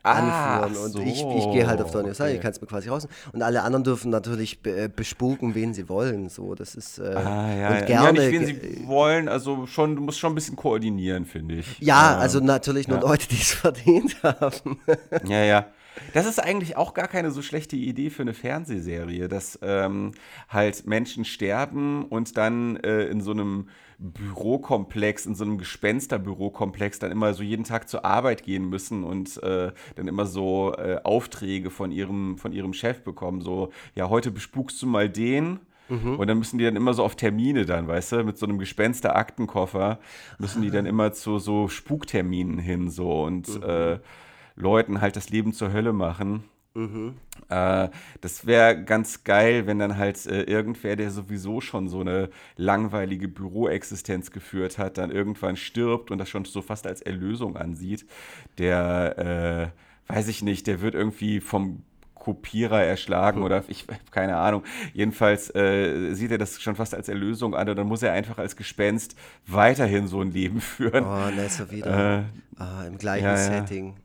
[0.02, 0.76] anführen.
[0.76, 1.00] Ah, und so.
[1.00, 2.34] ich, ich gehe halt auf Donny okay.
[2.34, 3.06] ich kann es mir quasi raus.
[3.32, 6.28] Und alle anderen dürfen natürlich äh, bespuken, wen sie wollen.
[6.28, 7.80] So, das ist äh, ah, ja, und ja.
[7.86, 8.22] gerne.
[8.24, 11.78] Ja, nicht, wen sie wollen, also schon, du musst schon ein bisschen koordinieren, finde ich.
[11.80, 14.80] Ja, ähm, also natürlich nur Leute, die es verdient haben.
[15.26, 15.66] ja, ja.
[16.12, 20.12] Das ist eigentlich auch gar keine so schlechte Idee für eine Fernsehserie, dass ähm,
[20.48, 23.68] halt Menschen sterben und dann äh, in so einem
[23.98, 29.42] Bürokomplex, in so einem Gespensterbürokomplex dann immer so jeden Tag zur Arbeit gehen müssen und
[29.42, 33.42] äh, dann immer so äh, Aufträge von ihrem, von ihrem Chef bekommen.
[33.42, 35.60] So, ja, heute bespukst du mal den.
[35.90, 36.18] Mhm.
[36.18, 38.58] Und dann müssen die dann immer so auf Termine dann, weißt du, mit so einem
[38.58, 39.98] Gespenster-Aktenkoffer
[40.38, 43.62] müssen die dann immer zu so Spukterminen hin so und mhm.
[43.64, 43.98] äh,
[44.56, 46.44] Leuten halt das Leben zur Hölle machen.
[46.74, 47.14] Mhm.
[47.48, 47.88] Äh,
[48.20, 53.26] das wäre ganz geil, wenn dann halt äh, irgendwer, der sowieso schon so eine langweilige
[53.26, 58.06] Büroexistenz geführt hat, dann irgendwann stirbt und das schon so fast als Erlösung ansieht.
[58.58, 59.72] Der,
[60.08, 61.82] äh, weiß ich nicht, der wird irgendwie vom
[62.14, 63.44] Kopierer erschlagen hm.
[63.44, 64.62] oder ich habe keine Ahnung.
[64.92, 68.38] Jedenfalls äh, sieht er das schon fast als Erlösung an und dann muss er einfach
[68.38, 71.04] als Gespenst weiterhin so ein Leben führen.
[71.04, 72.20] Oh, ne, so wieder.
[72.20, 73.96] Äh, ah, Im gleichen ja, Setting.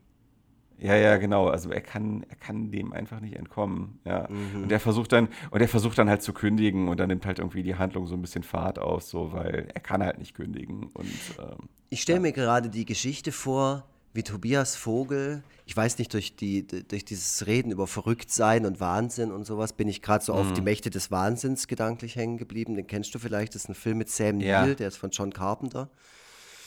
[0.77, 1.47] Ja, ja, genau.
[1.47, 3.99] Also er kann, er kann dem einfach nicht entkommen.
[4.05, 4.27] Ja.
[4.29, 4.63] Mhm.
[4.63, 7.39] Und er versucht dann, und er versucht dann halt zu kündigen und dann nimmt halt
[7.39, 10.89] irgendwie die Handlung so ein bisschen Fahrt aus, so, weil er kann halt nicht kündigen.
[10.93, 11.07] Und,
[11.39, 12.23] ähm, ich stelle ja.
[12.23, 17.47] mir gerade die Geschichte vor, wie Tobias Vogel, ich weiß nicht, durch, die, durch dieses
[17.47, 20.39] Reden über Verrücktsein und Wahnsinn und sowas, bin ich gerade so mhm.
[20.39, 22.75] auf die Mächte des Wahnsinns gedanklich hängen geblieben.
[22.75, 24.61] Den kennst du vielleicht, das ist ein Film mit Sam ja.
[24.61, 25.89] Neill, der ist von John Carpenter.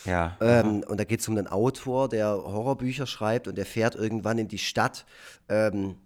[0.05, 0.37] Ja.
[0.41, 4.39] Ähm, und da geht es um einen Autor, der Horrorbücher schreibt und der fährt irgendwann
[4.39, 5.05] in die Stadt,
[5.49, 5.97] ähm,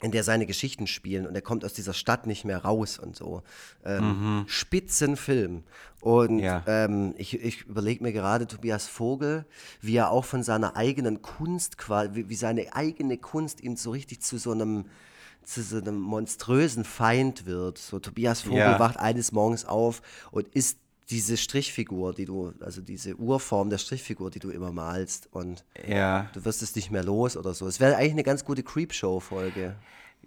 [0.00, 3.16] in der seine Geschichten spielen und er kommt aus dieser Stadt nicht mehr raus und
[3.16, 3.42] so.
[3.84, 4.44] Ähm, mhm.
[4.46, 5.62] Spitzenfilm.
[6.00, 6.62] Und ja.
[6.66, 9.46] ähm, ich, ich überlege mir gerade Tobias Vogel,
[9.80, 11.76] wie er auch von seiner eigenen Kunst,
[12.12, 14.86] wie, wie seine eigene Kunst ihn so richtig zu so einem
[15.44, 17.78] zu so einem monströsen Feind wird.
[17.78, 18.78] So Tobias Vogel ja.
[18.78, 20.78] wacht eines Morgens auf und ist
[21.10, 26.30] diese Strichfigur, die du, also diese Urform der Strichfigur, die du immer malst und ja.
[26.32, 27.66] du wirst es nicht mehr los oder so.
[27.66, 29.76] Es wäre eigentlich eine ganz gute Creepshow-Folge.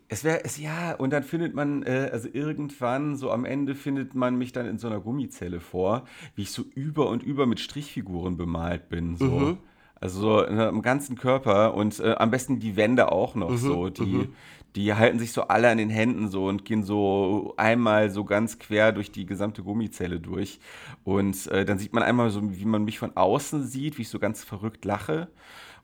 [0.09, 4.15] Es wäre, es, ja, und dann findet man, äh, also irgendwann, so am Ende findet
[4.15, 6.05] man mich dann in so einer Gummizelle vor,
[6.35, 9.25] wie ich so über und über mit Strichfiguren bemalt bin, so.
[9.25, 9.57] Mhm.
[9.99, 13.89] Also so im ganzen Körper und äh, am besten die Wände auch noch Mhm, so.
[13.89, 14.29] Die,
[14.77, 18.59] die halten sich so alle an den Händen so und gehen so einmal so ganz
[18.59, 20.59] quer durch die gesamte Gummizelle durch.
[21.03, 24.09] Und äh, dann sieht man einmal so, wie man mich von außen sieht, wie ich
[24.09, 25.29] so ganz verrückt lache.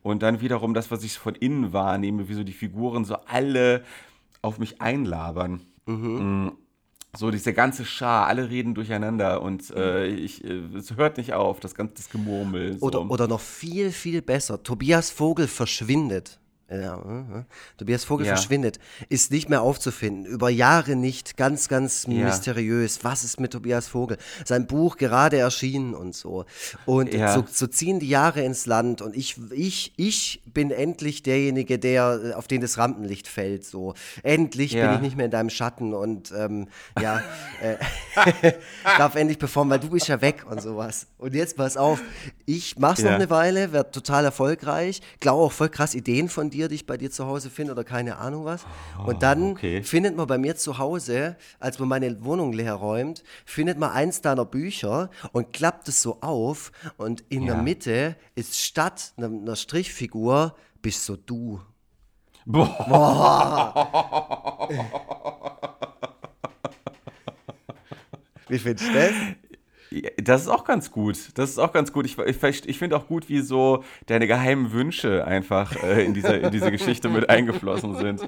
[0.03, 3.83] Und dann wiederum das, was ich von innen wahrnehme, wie so die Figuren so alle
[4.43, 5.61] auf mich einlabern.
[5.87, 6.49] Mm.
[7.15, 11.59] So diese ganze Schar, alle reden durcheinander und äh, ich, äh, es hört nicht auf,
[11.59, 12.77] das ganze das Gemurmel.
[12.77, 12.85] So.
[12.85, 14.61] Oder, oder noch viel, viel besser.
[14.61, 16.39] Tobias Vogel verschwindet.
[16.81, 17.43] Ja, äh.
[17.77, 18.35] Tobias Vogel Ja.
[18.35, 20.25] verschwindet, ist nicht mehr aufzufinden.
[20.25, 22.25] Über Jahre nicht, ganz, ganz Ja.
[22.25, 23.03] mysteriös.
[23.03, 24.17] Was ist mit Tobias Vogel?
[24.45, 26.45] Sein Buch gerade erschienen und so.
[26.85, 31.79] Und so, so ziehen die Jahre ins Land und ich, ich, ich bin endlich derjenige,
[31.79, 33.65] der äh, auf den das Rampenlicht fällt.
[33.65, 33.93] So
[34.23, 36.67] endlich bin ich nicht mehr in deinem Schatten und ähm,
[36.99, 37.21] ja,
[37.61, 37.77] äh,
[38.97, 41.07] darf endlich performen, weil du bist ja weg und sowas.
[41.17, 42.01] Und jetzt pass auf,
[42.45, 46.62] ich mach's noch eine Weile, werde total erfolgreich, glaube auch voll krass Ideen von dir,
[46.67, 48.65] die ich bei dir zu Hause finde oder keine Ahnung was.
[49.05, 49.83] Und dann okay.
[49.83, 54.21] findet man bei mir zu Hause, als man meine Wohnung leer räumt, findet man eins
[54.21, 57.61] deiner Bücher und klappt es so auf und in der Ja.
[57.61, 61.61] Mitte ist statt einer, einer Strichfigur bist so du.
[62.45, 63.73] Boah.
[68.49, 69.13] Wie findest du das?
[69.93, 71.17] Ja, Das ist auch ganz gut.
[71.35, 72.05] Das ist auch ganz gut.
[72.05, 76.39] Ich, ich, ich finde auch gut, wie so deine geheimen Wünsche einfach äh, in, dieser,
[76.41, 78.27] in diese Geschichte mit eingeflossen sind.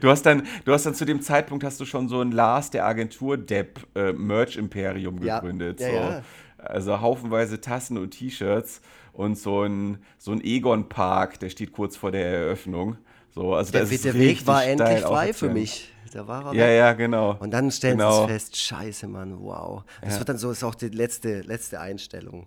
[0.00, 2.70] Du hast dann, du hast dann zu dem Zeitpunkt hast du schon so ein Lars
[2.70, 5.38] der Agentur Depp äh, Merch Imperium Ja.
[5.38, 5.80] gegründet.
[5.80, 5.94] Ja, so.
[5.94, 6.22] ja.
[6.58, 8.82] Also haufenweise Tassen und T-Shirts
[9.14, 12.98] und so ein, so ein Egon Park, der steht kurz vor der Eröffnung.
[13.36, 15.92] So, also Der, der Weg war endlich frei für mich.
[16.12, 16.78] Da war er Ja, weg.
[16.78, 17.36] ja, genau.
[17.38, 18.26] Und dann stellen genau.
[18.26, 19.84] sie es fest, scheiße, Mann, wow.
[20.00, 20.20] Das Ja.
[20.20, 22.46] wird dann so, ist auch die letzte, letzte Einstellung.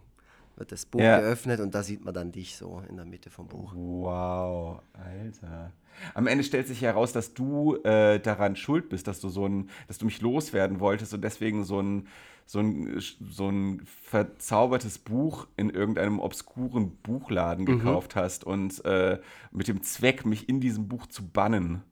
[0.56, 1.20] Wird das Buch Ja.
[1.20, 3.72] geöffnet und da sieht man dann dich so in der Mitte vom Buch.
[3.76, 5.72] Wow, Alter.
[6.16, 9.70] Am Ende stellt sich heraus, dass du äh, daran schuld bist, dass du so ein,
[9.88, 12.08] dass du mich loswerden wolltest und deswegen so ein,
[12.50, 17.78] so ein, so ein verzaubertes Buch in irgendeinem obskuren Buchladen Mhm.
[17.78, 19.20] gekauft hast und äh,
[19.52, 21.84] mit dem Zweck, mich in diesem Buch zu bannen.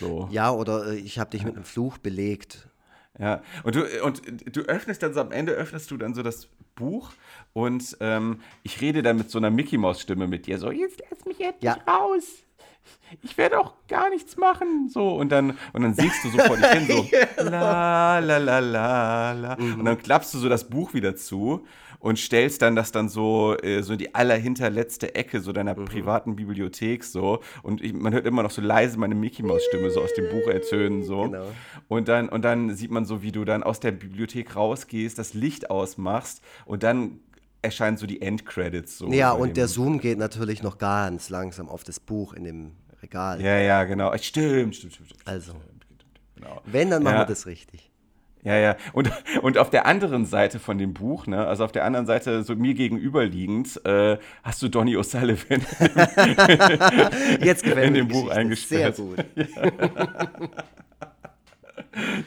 [0.00, 0.26] So.
[0.32, 2.70] Ja, oder äh, ich habe dich mit einem Fluch belegt.
[3.18, 4.22] Ja, und du, und
[4.56, 7.10] du öffnest dann so am Ende, öffnest du dann so das Buch
[7.52, 11.38] und ähm, ich rede dann mit so einer Mickey-Maus-Stimme mit dir, so, jetzt lass mich
[11.38, 11.74] endlich Ja.
[11.86, 12.24] raus.
[13.22, 14.88] Ich werde auch gar nichts machen.
[14.88, 17.06] So, und dann, und dann singst du so vor dich hin, so,
[17.42, 19.54] la, la, la, la, la.
[19.54, 21.64] Und dann klappst du so das Buch wieder zu
[22.00, 26.36] und stellst dann das dann so, äh, so in die allerhinterletzte Ecke so deiner privaten
[26.36, 27.40] Bibliothek so.
[27.62, 31.02] Und ich, man hört immer noch so leise meine Mickey-Maus-Stimme so aus dem Buch ertönen,
[31.02, 31.22] so.
[31.22, 31.46] Genau.
[31.88, 35.34] Und dann, und dann sieht man so, wie du dann aus der Bibliothek rausgehst, das
[35.34, 37.20] Licht ausmachst und dann
[37.62, 38.98] erscheinen so die Endcredits.
[38.98, 42.72] So Ja, und der Zoom geht natürlich noch ganz langsam auf das Buch in dem
[43.02, 43.40] Regal.
[43.40, 44.16] Ja, ja, genau.
[44.18, 45.08] Stimmt, stimmt, stimmt.
[45.10, 45.26] stimmt.
[45.28, 45.52] Also,
[46.36, 46.60] Genau.
[46.66, 47.20] wenn, dann machen Ja.
[47.22, 47.90] wir das richtig.
[48.44, 48.76] Ja, ja.
[48.92, 49.10] Und,
[49.42, 52.54] und auf der anderen Seite von dem Buch, ne, also auf der anderen Seite, so
[52.54, 55.60] mir gegenüberliegend, äh, hast du Donny O'Sullivan
[57.44, 58.68] Jetzt in dem Buch Geschichte.
[58.68, 58.96] Sehr eingesperrt.
[58.96, 59.24] gut.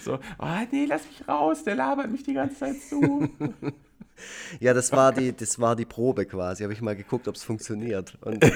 [0.03, 3.29] so, oh, nee, lass mich raus, der labert mich die ganze Zeit zu.
[4.59, 6.63] Ja, das war die, das war die Probe quasi.
[6.63, 8.17] Habe ich mal geguckt, ob es funktioniert.
[8.21, 8.43] Und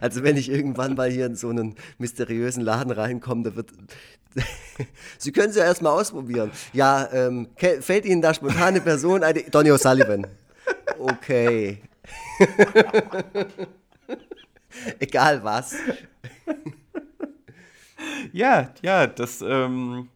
[0.00, 3.72] also wenn ich irgendwann mal hier in so einen mysteriösen Laden reinkomme, da wird.
[5.18, 6.50] Sie können es ja erstmal ausprobieren.
[6.72, 7.48] Ja, ähm,
[7.80, 9.40] fällt Ihnen da spontane Person ein?
[9.50, 10.26] Donny O'Sullivan.
[10.98, 11.82] Okay.
[14.98, 15.76] Egal was.
[18.32, 20.08] ja, ja, das, ähm,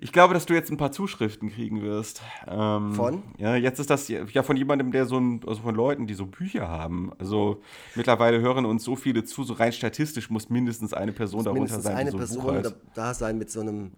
[0.00, 2.22] ich glaube, dass du jetzt ein paar Zuschriften kriegen wirst.
[2.46, 3.22] Ähm, Von?
[3.38, 6.26] Ja, jetzt ist das ja von jemandem, der so ein, also von Leuten, die so
[6.26, 7.12] Bücher haben.
[7.18, 7.62] Also
[7.94, 11.84] mittlerweile hören uns so viele zu, so rein statistisch muss mindestens eine Person darunter Mindestens
[11.84, 12.64] sein, eine so ein Person hat.
[12.64, 13.92] da, da sein mit so einem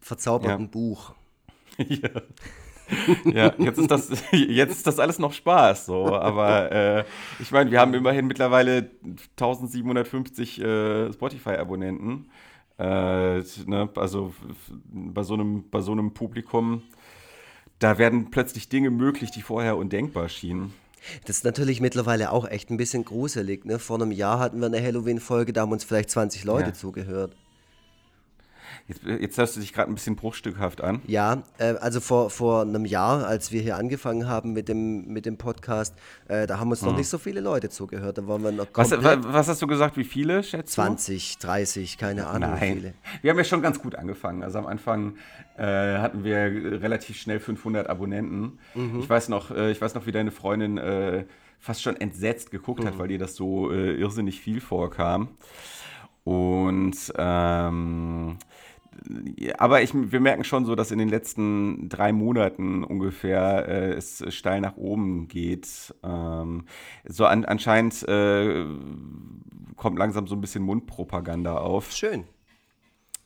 [0.00, 0.70] verzauberten Ja.
[0.70, 1.14] Buch.
[1.88, 2.08] ja.
[3.24, 6.14] ja, jetzt ist das, jetzt ist das alles noch Spaß, so.
[6.14, 7.04] Aber äh,
[7.40, 8.90] ich meine, wir haben immerhin mittlerweile
[9.36, 12.26] 1750 äh, Spotify-Abonnenten.
[12.78, 14.34] Äh, ne, also
[14.92, 16.82] bei so, einem, bei so einem Publikum,
[17.78, 20.72] da werden plötzlich Dinge möglich, die vorher undenkbar schienen.
[21.26, 23.64] Das ist natürlich mittlerweile auch echt ein bisschen gruselig.
[23.64, 23.78] Ne?
[23.78, 26.74] Vor einem Jahr hatten wir eine Halloween-Folge, da haben uns vielleicht 20 Leute Ja.
[26.74, 27.36] zugehört.
[28.86, 31.00] Jetzt, jetzt hörst du dich gerade ein bisschen bruchstückhaft an.
[31.06, 35.24] Ja, äh, also vor, vor einem Jahr, als wir hier angefangen haben mit dem, mit
[35.24, 35.94] dem Podcast,
[36.28, 36.98] äh, da haben uns noch Mhm.
[36.98, 38.18] nicht so viele Leute zugehört.
[38.18, 40.82] Da waren wir noch Was, was hast du gesagt, wie viele, schätzt du?
[40.82, 42.74] 20, 30, keine Ahnung wie Nein.
[42.76, 42.94] viele.
[43.22, 44.42] Wir haben ja schon ganz gut angefangen.
[44.42, 45.14] Also am Anfang
[45.56, 45.62] äh,
[45.98, 46.36] hatten wir
[46.82, 48.58] relativ schnell 500 Abonnenten.
[48.74, 48.98] Mhm.
[49.00, 51.24] Ich, weiß noch, äh, ich weiß noch, wie deine Freundin äh,
[51.58, 52.88] fast schon entsetzt geguckt Mhm.
[52.88, 55.28] hat, weil ihr das so äh, irrsinnig viel vorkam.
[56.24, 58.36] Und ähm,
[59.58, 64.24] aber ich, wir merken schon so, dass in den letzten drei Monaten ungefähr äh, es
[64.28, 65.94] steil nach oben geht.
[66.02, 66.64] Ähm,
[67.04, 68.64] so an, anscheinend äh,
[69.76, 71.92] kommt langsam so ein bisschen Mundpropaganda auf.
[71.92, 72.24] Schön.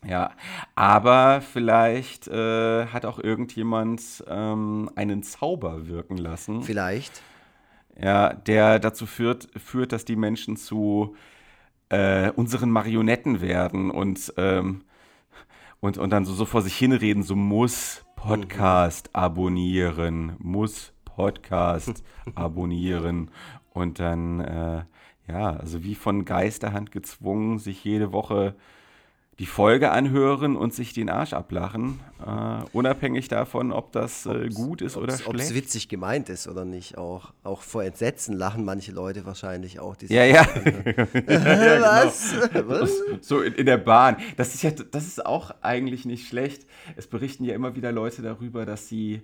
[0.06, 0.30] Ja,
[0.76, 7.20] aber vielleicht äh, hat auch irgendjemand ähm, einen Zauber wirken lassen, Vielleicht.
[8.00, 11.16] ja, der dazu führt, führt, dass die Menschen zu
[11.88, 14.82] äh, unseren Marionetten werden und, ähm,
[15.80, 22.02] und, und dann so, so vor sich hinreden, so muss Podcast abonnieren, muss Podcast
[22.34, 23.30] abonnieren.
[23.72, 24.84] Und dann, äh,
[25.28, 28.56] ja, also wie von Geisterhand gezwungen, sich jede Woche
[29.38, 34.82] die Folge anhören und sich den Arsch ablachen, äh, unabhängig davon, ob das äh, gut
[34.82, 35.54] ist oder Ob es schlecht.
[35.54, 36.98] witzig gemeint ist oder nicht.
[36.98, 39.94] Auch, auch vor Entsetzen lachen manche Leute wahrscheinlich auch.
[39.94, 40.40] die sich Ja, ja.
[40.42, 41.82] anhören.
[41.82, 42.34] Was?
[42.66, 42.92] Was?
[43.20, 44.16] So in, in der Bahn.
[44.36, 46.66] Das ist ja, das ist auch eigentlich nicht schlecht.
[46.96, 49.22] Es berichten ja immer wieder Leute darüber, dass sie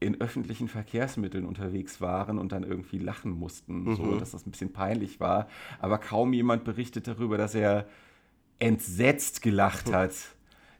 [0.00, 4.72] in öffentlichen Verkehrsmitteln unterwegs waren und dann irgendwie lachen mussten, so dass das ein bisschen
[4.72, 5.46] peinlich war.
[5.78, 7.86] Aber kaum jemand berichtet darüber, dass er
[8.58, 10.12] entsetzt gelacht hat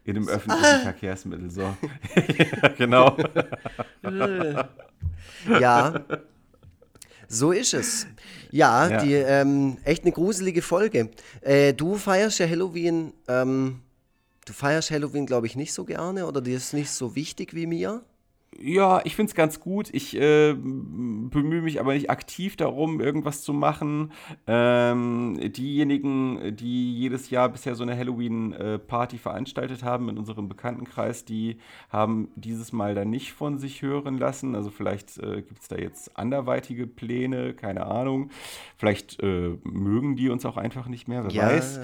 [0.03, 1.49] in einem öffentlichen Verkehrsmittel.
[1.49, 1.61] So.
[2.61, 3.17] ja, genau.
[5.59, 6.05] Ja.
[7.27, 8.07] So ist es.
[8.51, 8.97] Ja, Ja.
[9.03, 11.09] die ähm, echt eine gruselige Folge.
[11.41, 13.81] Äh, du feierst ja Halloween, ähm,
[14.45, 17.65] du feierst Halloween, glaube ich, nicht so gerne oder dir ist nicht so wichtig wie
[17.65, 18.03] mir.
[18.57, 19.89] Ja, ich finde es ganz gut.
[19.91, 24.13] Ich äh, bemühe mich aber nicht aktiv darum, irgendwas zu machen.
[24.47, 31.57] Ähm, diejenigen, die jedes Jahr bisher so eine Halloween-Party veranstaltet haben in unserem Bekanntenkreis, die
[31.89, 34.55] haben dieses Mal dann nicht von sich hören lassen.
[34.55, 38.29] Also vielleicht äh, gibt es da jetzt anderweitige Pläne, keine Ahnung.
[38.77, 41.81] Vielleicht äh, mögen die uns auch einfach nicht mehr, wer Ja, weiß.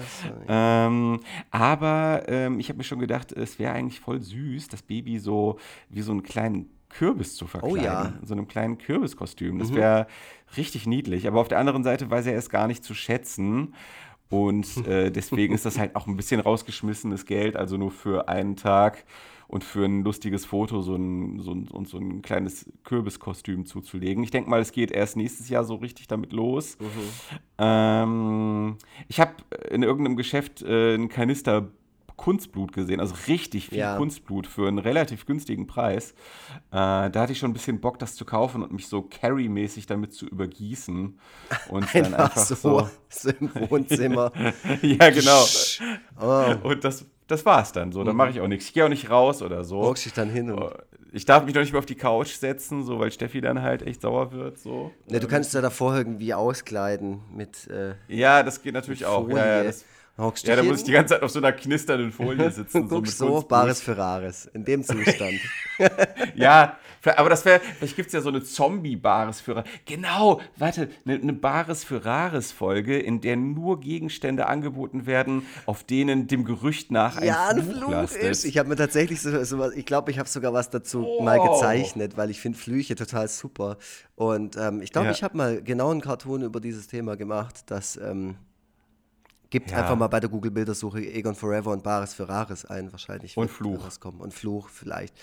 [0.48, 1.20] Ähm,
[1.50, 5.58] aber ähm, ich habe mir schon gedacht, es wäre eigentlich voll süß, das Baby so
[5.90, 6.61] wie so einen kleinen
[6.92, 7.78] Kürbis zu verkleiden.
[7.78, 8.04] Oh ja.
[8.04, 8.20] Mhm.
[8.20, 9.58] In so einem kleinen Kürbiskostüm.
[9.58, 10.06] Das wäre
[10.56, 11.26] richtig niedlich.
[11.26, 13.74] Aber auf der anderen Seite weiß er es gar nicht zu schätzen.
[14.28, 18.56] Und äh, deswegen ist das halt auch ein bisschen rausgeschmissenes Geld, also nur für einen
[18.56, 19.04] Tag
[19.48, 24.24] und für ein lustiges Foto so ein, so ein, und so ein kleines Kürbiskostüm zuzulegen.
[24.24, 26.78] Ich denke mal, es geht erst nächstes Jahr so richtig damit los.
[27.58, 28.78] Ähm,
[29.08, 29.32] ich habe
[29.68, 31.68] in irgendeinem Geschäft äh, einen Kanister
[32.16, 33.96] Kunstblut gesehen, also richtig viel Ja.
[33.96, 36.10] Kunstblut für einen relativ günstigen Preis.
[36.10, 36.12] Äh,
[36.70, 40.12] da hatte ich schon ein bisschen Bock, das zu kaufen und mich so Carry-mäßig damit
[40.12, 41.18] zu übergießen.
[41.68, 43.30] Und dann Einfach, einfach so, so.
[43.40, 44.32] im Wohnzimmer.
[44.82, 45.44] ja, genau.
[46.20, 48.04] Oh, Und das, das war's dann so.
[48.04, 48.66] Dann mache ich auch nichts.
[48.66, 49.82] Ich gehe auch nicht raus oder so.
[49.82, 50.60] hockst dich dann hin und.
[50.62, 50.70] Oh,
[51.12, 53.82] Ich darf mich noch nicht mehr auf die Couch setzen, so weil Steffi dann halt
[53.82, 54.58] echt sauer wird.
[54.58, 54.90] So.
[55.08, 59.28] Ne, du kannst ja davor irgendwie auskleiden mit äh, Ja, das geht natürlich auch.
[59.28, 59.84] Ja, ja, das,
[60.18, 62.88] hockst ja, da muss ich die ganze Zeit auf so einer knisternden Folie sitzen.
[62.88, 63.48] guckst mit so, Kunstblut.
[63.48, 64.46] Bares für Rares.
[64.52, 65.40] In dem Zustand.
[66.34, 66.76] Ja,
[67.16, 69.68] aber das wäre, vielleicht gibt es ja so eine Zombie-Bares für Rares.
[69.86, 76.28] Genau, warte, eine, eine Bares für Rares-Folge, in der nur Gegenstände angeboten werden, auf denen
[76.28, 78.44] dem Gerücht nach ein ja, ein Fluch, ist.
[78.44, 81.22] Ich habe mir tatsächlich so, so was, ich glaube, ich habe sogar was dazu Oh.
[81.22, 83.78] mal gezeichnet, weil ich finde Flüche total super.
[84.14, 85.12] Und ähm, ich glaube, Ja.
[85.12, 87.64] ich habe mal genau einen Cartoon über dieses Thema gemacht.
[87.66, 88.36] Das ähm,
[89.52, 89.78] gibt Ja.
[89.78, 92.90] einfach mal bei der Google-Bildersuche Egon Forever und Bares für Rares ein.
[92.90, 93.86] Wahrscheinlich Und Fluch.
[94.18, 95.14] Und Fluch vielleicht.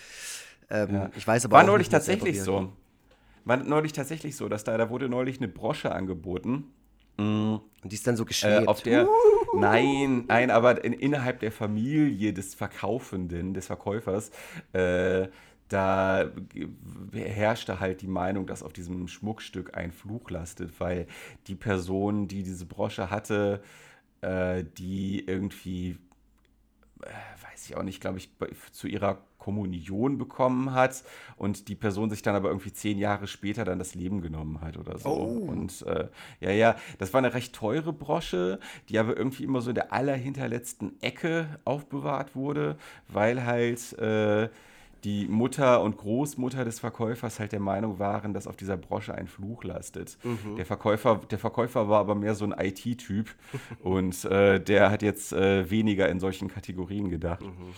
[0.70, 1.10] Ähm, Ja.
[1.18, 2.72] Ich weiß aber War auch neulich nicht tatsächlich so.
[3.44, 6.66] War neulich tatsächlich so, dass da, da wurde neulich eine Brosche angeboten.
[7.18, 8.64] Und die ist dann so geschwebt.
[8.64, 9.08] Äh, auf der,
[9.54, 14.32] nein, nein, aber in, innerhalb der Familie des Verkaufenden, des Verkäufers,
[14.72, 15.28] äh,
[15.68, 16.30] da
[17.12, 21.08] herrschte halt die Meinung, dass auf diesem Schmuckstück ein Fluch lastet, weil
[21.48, 23.62] die Person, die diese Brosche hatte,
[24.22, 25.98] äh, die irgendwie,
[27.02, 27.08] äh,
[27.44, 28.30] weiß ich auch nicht, glaube ich,
[28.72, 31.04] zu ihrer Kommunion bekommen hat
[31.38, 34.78] und die Person sich dann aber irgendwie zehn Jahre später dann das Leben genommen hat
[34.78, 35.10] oder so.
[35.10, 35.50] Oh.
[35.50, 36.10] Und äh,
[36.42, 38.60] ja, ja, das war eine recht teure Brosche,
[38.90, 44.50] die aber irgendwie immer so in der allerhinterletzten Ecke aufbewahrt wurde, weil halt äh,
[45.04, 49.28] die Mutter und Großmutter des Verkäufers halt der Meinung waren, dass auf dieser Brosche ein
[49.28, 50.18] Fluch lastet.
[50.24, 50.56] Mhm.
[50.56, 53.30] Der, Verkäufer, der Verkäufer war aber mehr so ein IT-Typ
[53.84, 57.42] und äh, der hat jetzt äh, weniger in solchen Kategorien gedacht.
[57.42, 57.74] Mhm.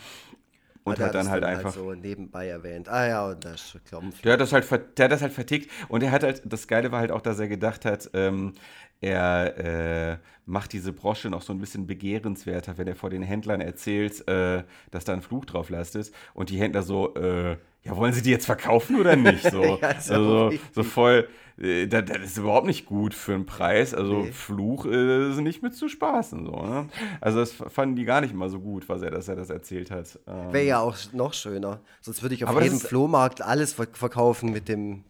[0.84, 1.74] Und hat dann halt, halt einfach.
[1.74, 2.89] so nebenbei erwähnt.
[2.89, 4.22] Ah ja, und das Klumpf.
[4.22, 4.67] Der hat das halt,
[4.97, 5.69] der hat das halt vertickt.
[5.89, 8.53] Und er hat halt, das Geile war halt auch, dass er gedacht hat, ähm,
[9.02, 13.60] er äh, macht diese Brosche noch so ein bisschen begehrenswerter, wenn er vor den Händlern
[13.60, 16.12] erzählt, äh, dass da ein Fluch drauf lastet.
[16.36, 19.49] Und die Händler so, äh, ja, wollen sie die jetzt verkaufen oder nicht?
[19.49, 21.28] So, ja, also, so voll,
[21.58, 23.95] äh, das, das, ist überhaupt nicht gut für einen Preis.
[23.95, 24.32] Also nee.
[24.32, 26.45] Fluch äh, ist nicht mit zu spaßen.
[26.45, 26.88] So, ne?
[27.22, 29.89] Also das fanden die gar nicht mal so gut, was er, dass er das erzählt
[29.89, 30.20] hat.
[30.28, 31.80] Ähm, Wäre ja auch noch schöner.
[32.02, 35.04] Sonst würde ich auf jedem Flohmarkt alles verkaufen mit dem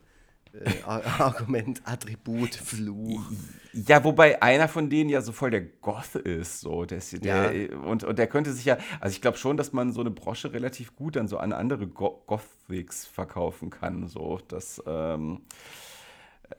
[0.53, 0.83] äh,
[1.19, 3.21] Argument, Attribut, Fluch.
[3.73, 7.77] Ja, wobei einer von denen ja so voll der Goth ist, so der, der ja.
[7.77, 10.51] und, und der könnte sich ja, also ich glaube schon, dass man so eine Brosche
[10.53, 15.41] relativ gut dann so an andere Go Gothics verkaufen kann, so das ähm,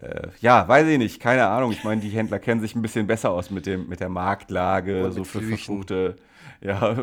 [0.01, 1.73] äh, ja, weiß ich nicht, keine Ahnung.
[1.73, 5.05] Ich meine, die Händler kennen sich ein bisschen besser aus mit dem mit der Marktlage,
[5.05, 6.17] und so für verfluchte
[6.63, 6.97] ja,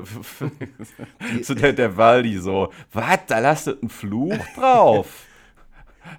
[1.43, 5.25] so der, der Waldi so, was, da lastet ein Fluch drauf.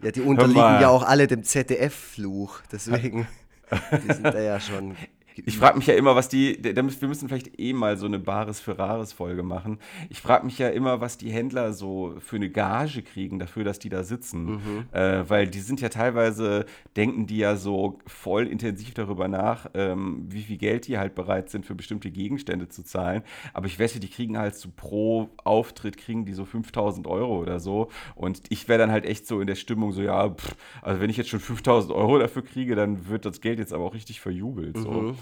[0.03, 3.27] Ja, die unterliegen ja auch alle dem ZDF-Fluch, deswegen,
[3.71, 4.97] die sind da ja schon
[5.37, 8.61] ich frage mich ja immer, was die, wir müssen vielleicht eh mal so eine Bares
[8.61, 9.79] für Rares Folge machen.
[10.09, 13.79] Ich frage mich ja immer, was die Händler so für eine Gage kriegen dafür, dass
[13.79, 14.45] die da sitzen.
[14.45, 14.85] Mhm.
[14.93, 16.67] Äh, weil die sind ja teilweise,
[16.97, 21.51] denken die ja so voll intensiv darüber nach, ähm, wie viel Geld die halt bereit
[21.51, 23.23] sind, für bestimmte Gegenstände zu zahlen.
[23.53, 27.61] Aber ich wette, die kriegen halt so pro Auftritt, kriegen die so 5000 Euro oder
[27.61, 27.89] so.
[28.15, 31.11] Und ich wäre dann halt echt so in der Stimmung so, ja, pff, also wenn
[31.11, 34.21] ich jetzt schon 5000 Euro dafür kriege, dann wird das Geld jetzt aber auch richtig
[34.21, 34.77] verjubelt.
[34.77, 34.83] Mhm.
[34.83, 35.15] So.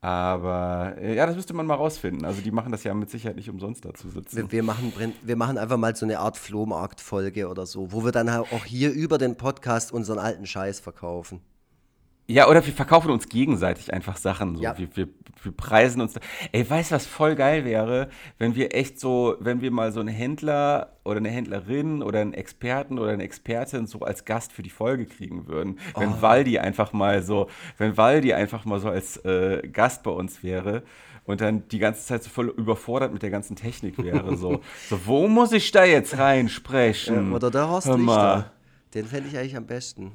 [0.00, 2.24] Aber äh, ja, das müsste man mal rausfinden.
[2.24, 4.36] Also die machen das ja mit Sicherheit nicht umsonst dazu sitzen.
[4.36, 4.92] Wir, wir machen,
[5.22, 8.92] wir machen einfach mal so eine Art Flohmarkt-Folge oder so, wo wir dann auch hier
[8.92, 11.40] über den Podcast unseren alten Scheiß verkaufen.
[12.28, 14.56] Ja, oder wir verkaufen uns gegenseitig einfach Sachen.
[14.56, 14.62] So.
[14.62, 14.76] Ja.
[14.76, 15.08] Wir, wir,
[15.42, 16.14] wir preisen uns.
[16.50, 18.08] Ey, weißt du, was voll geil wäre,
[18.38, 22.34] wenn wir echt so, wenn wir mal so einen Händler oder eine Händlerin oder einen
[22.34, 25.78] Experten oder eine Expertin so als Gast für die Folge kriegen würden.
[25.94, 26.00] Oh.
[26.00, 27.48] Wenn Waldi einfach mal so,
[27.78, 30.82] wenn Waldi einfach mal so als äh, Gast bei uns wäre
[31.26, 34.36] und dann die ganze Zeit so voll überfordert mit der ganzen Technik wäre.
[34.36, 37.30] So, so wo muss ich da jetzt reinsprechen?
[37.30, 38.50] Ja, oder der Horst Lichter.
[38.94, 40.12] Den fände ich eigentlich am besten.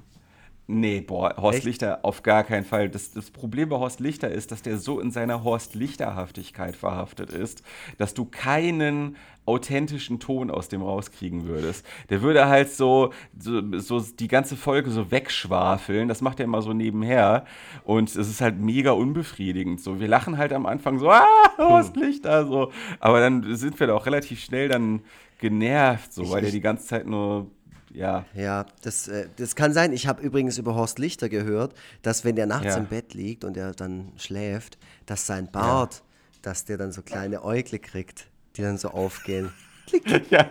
[0.74, 1.66] Nee, boah, Horst Echt?
[1.66, 2.90] Lichter auf gar keinen Fall.
[2.90, 7.32] Das, das Problem bei Horst Lichter ist, dass der so in seiner Horst Lichterhaftigkeit verhaftet
[7.32, 7.62] ist,
[7.98, 11.86] dass du keinen authentischen Ton aus dem rauskriegen würdest.
[12.10, 16.08] Der würde halt so, so, so die ganze Folge so wegschwafeln.
[16.08, 17.44] Das macht er immer so nebenher.
[17.84, 19.82] Und es ist halt mega unbefriedigend.
[19.82, 21.26] So, wir lachen halt am Anfang so, ah,
[21.58, 22.72] Horst Lichter, so.
[23.02, 25.02] Aber dann sind wir da auch relativ schnell dann
[25.40, 27.48] genervt, so, weil der die ganze Zeit nur
[27.94, 28.26] ja.
[28.34, 29.94] Ja, das, äh, das kann sein.
[29.94, 32.78] Ich habe übrigens über Horst Lichter gehört, dass wenn der nachts ja.
[32.78, 36.02] im Bett liegt und er dann schläft, dass sein Bart, ja.
[36.42, 39.52] dass der dann so kleine Äugle kriegt, die dann so aufgehen.
[39.88, 40.04] Klick.
[40.32, 40.50] Ja.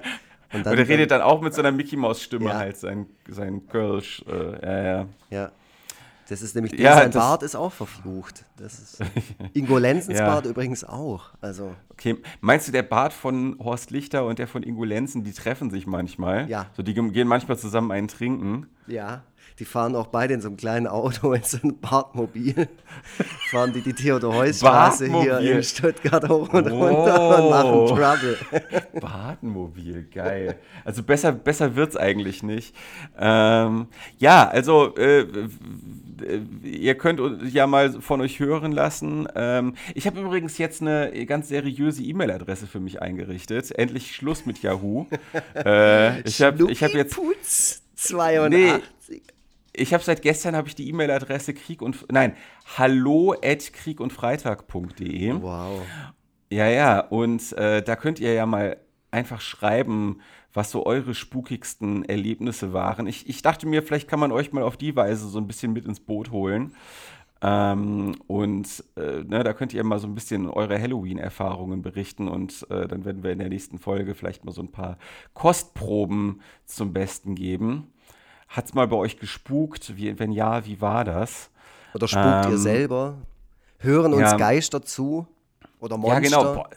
[0.52, 2.58] Und, dann, und er redet dann auch mit so einer Mickey Maus Stimme ja.
[2.58, 4.24] halt, sein, sein Kölsch.
[4.26, 5.06] Äh, ja, ja.
[5.30, 5.52] Ja.
[6.30, 8.44] Das ist nämlich, ja, sein Bart ist auch verflucht.
[8.56, 8.98] Das ist
[9.52, 10.26] Ingo Lenzens ja.
[10.26, 11.30] Bart übrigens auch.
[11.40, 11.74] Also.
[11.90, 15.70] Okay, meinst du, der Bart von Horst Lichter und der von Ingo Lenzen, die treffen
[15.70, 16.48] sich manchmal?
[16.48, 16.66] Ja.
[16.76, 18.68] So, die gehen manchmal zusammen einen trinken.
[18.86, 19.24] Ja.
[19.58, 22.68] Die fahren auch beide in so einem kleinen Auto, in so einem Bartmobil.
[23.50, 26.86] fahren die die Theodor-Heuss-Straße hier in Stuttgart hoch und oh.
[26.86, 28.38] runter und machen Trouble.
[29.00, 30.58] Bartmobil, geil.
[30.84, 32.74] Also besser, besser es eigentlich nicht.
[33.18, 35.26] Ähm, ja, also äh,
[36.62, 37.20] ihr könnt
[37.52, 39.28] ja mal von euch hören lassen.
[39.34, 43.70] Ähm, ich habe übrigens jetzt eine ganz seriöse E-Mail-Adresse für mich eingerichtet.
[43.72, 45.06] Endlich Schluss mit Yahoo.
[45.54, 47.14] äh, ich habe ich hab jetzt...
[47.14, 48.50] Putz 82.
[48.50, 49.20] Nee,
[49.72, 52.34] ich habe seit gestern habe ich die E-Mail-Adresse krieg und nein
[52.76, 55.34] hallo at kriegundfreitag.de.
[55.40, 55.82] Wow.
[56.50, 58.78] Ja ja und äh, da könnt ihr ja mal
[59.10, 60.20] einfach schreiben,
[60.52, 63.06] was so eure spukigsten Erlebnisse waren.
[63.06, 65.72] Ich, ich dachte mir, vielleicht kann man euch mal auf die Weise so ein bisschen
[65.72, 66.74] mit ins Boot holen.
[67.42, 72.66] Ähm, und äh, ne, da könnt ihr mal so ein bisschen eure Halloween-Erfahrungen berichten und
[72.70, 74.98] äh, dann werden wir in der nächsten Folge vielleicht mal so ein paar
[75.32, 77.92] Kostproben zum Besten geben.
[78.48, 79.96] Hat es mal bei euch gespukt?
[79.96, 81.50] Wie, wenn ja, wie war das?
[81.94, 83.18] Oder spukt ähm, ihr selber?
[83.78, 85.26] Hören uns ja, Geister zu?
[85.78, 86.14] Oder Monster?
[86.14, 86.54] Ja, genau.
[86.54, 86.70] Boah,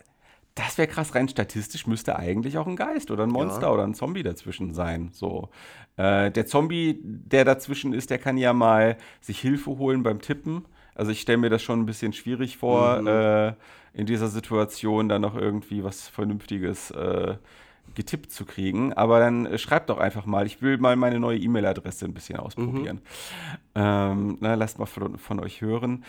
[0.56, 1.16] das wäre krass.
[1.16, 3.72] Rein statistisch müsste eigentlich auch ein Geist oder ein Monster ja.
[3.72, 5.10] oder ein Zombie dazwischen sein.
[5.12, 5.50] So.
[5.98, 10.66] Äh, der Zombie, der dazwischen ist, der kann ja mal sich Hilfe holen beim Tippen.
[10.96, 13.08] Also ich stelle mir das schon ein bisschen schwierig vor, mhm.
[13.08, 13.54] äh,
[13.94, 17.36] in dieser Situation dann noch irgendwie was Vernünftiges äh,
[17.96, 18.94] getippt zu kriegen.
[18.94, 22.38] Aber dann äh, schreibt doch einfach mal, ich will mal meine neue E-Mail-Adresse ein bisschen
[22.38, 22.98] ausprobieren.
[22.98, 23.82] Mhm.
[23.82, 26.04] Ähm, na, lasst mal von, von euch hören.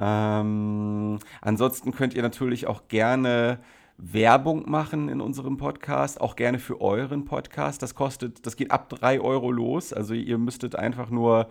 [0.00, 3.58] Ähm, ansonsten könnt ihr natürlich auch gerne
[3.98, 7.82] Werbung machen in unserem Podcast, auch gerne für euren Podcast.
[7.82, 9.92] Das kostet, das geht ab 3 Euro los.
[9.92, 11.48] Also ihr müsstet einfach nur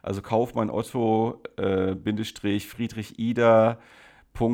[0.02, 3.78] also Kaufmann Otto, äh, Bindestrich Friedrich Ida,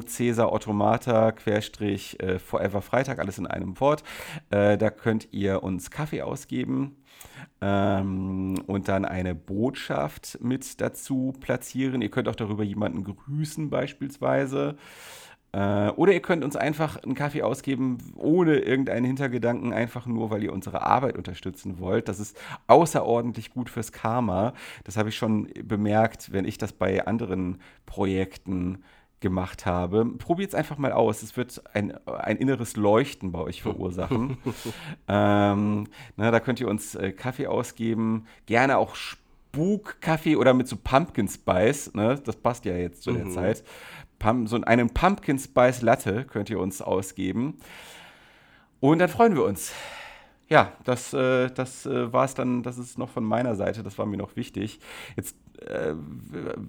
[0.07, 4.03] Cäsar Automata Querstrich äh, Forever Freitag, alles in einem Wort.
[4.51, 6.97] Äh, da könnt ihr uns Kaffee ausgeben
[7.61, 12.03] ähm, und dann eine Botschaft mit dazu platzieren.
[12.03, 14.77] Ihr könnt auch darüber jemanden grüßen beispielsweise.
[15.53, 20.43] Äh, oder ihr könnt uns einfach einen Kaffee ausgeben, ohne irgendeinen Hintergedanken, einfach nur, weil
[20.43, 22.09] ihr unsere Arbeit unterstützen wollt.
[22.09, 24.53] Das ist außerordentlich gut fürs Karma.
[24.85, 28.85] Das habe ich schon bemerkt, wenn ich das bei anderen Projekten
[29.21, 30.05] gemacht habe.
[30.05, 31.23] Probiert es einfach mal aus.
[31.23, 34.39] Es wird ein, ein inneres Leuchten bei euch verursachen.
[35.09, 38.27] ähm, na, da könnt ihr uns äh, Kaffee ausgeben.
[38.47, 41.95] Gerne auch Spuk-Kaffee oder mit so Pumpkin Spice.
[41.95, 42.21] Ne?
[42.25, 43.33] Das passt ja jetzt zu der mhm.
[43.33, 43.65] Zeit.
[44.19, 47.59] Pum so einen Pumpkin Spice Latte könnt ihr uns ausgeben.
[48.81, 49.73] Und dann freuen wir uns.
[50.49, 53.99] Ja, das, äh, das äh, war es dann, das ist noch von meiner Seite, das
[53.99, 54.81] war mir noch wichtig.
[55.15, 55.93] Jetzt äh,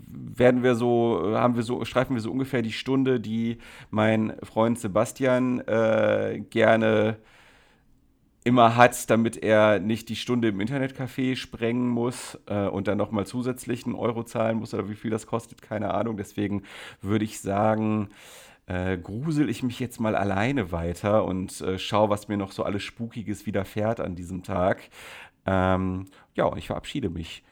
[0.04, 3.58] werden wir so, haben wir so, streifen wir so ungefähr die Stunde, die
[3.90, 7.18] mein Freund Sebastian äh, gerne
[8.44, 13.26] immer hat, damit er nicht die Stunde im Internetcafé sprengen muss äh, und dann nochmal
[13.26, 16.18] zusätzlich einen Euro zahlen muss oder wie viel das kostet, keine Ahnung.
[16.18, 16.64] Deswegen
[17.02, 18.10] würde ich sagen,
[18.70, 22.64] äh, grusel ich mich jetzt mal alleine weiter und äh, schaue, was mir noch so
[22.64, 24.90] alles Spukiges widerfährt an diesem Tag.
[25.46, 26.06] Ähm,
[26.36, 27.44] ja, ich verabschiede mich.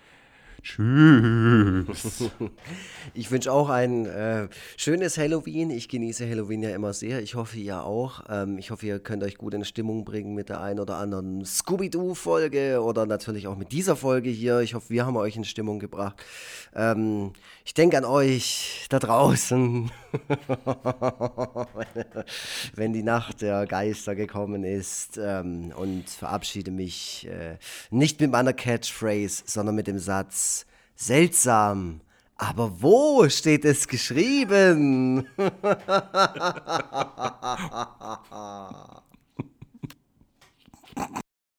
[0.62, 2.32] Tschüss.
[3.14, 5.72] Ich wünsche auch ein äh, schönes Halloween.
[5.72, 7.22] Ich genieße Halloween ja immer sehr.
[7.22, 8.22] Ich hoffe, ihr auch.
[8.30, 11.46] Ähm, ich hoffe, ihr könnt euch gut in Stimmung bringen mit der einen oder anderen
[11.46, 14.60] Scooby-Doo-Folge oder natürlich auch mit dieser Folge hier.
[14.60, 16.22] Ich hoffe, wir haben euch in Stimmung gebracht.
[16.76, 17.32] Ähm,
[17.66, 19.92] ich denke an euch da draußen,
[22.76, 27.58] wenn die Nacht der Geister gekommen ist ähm, und verabschiede mich äh,
[27.90, 30.57] nicht mit meiner Catchphrase, sondern mit dem Satz,
[30.98, 32.02] Seltsam.
[32.36, 35.28] Aber wo steht es geschrieben?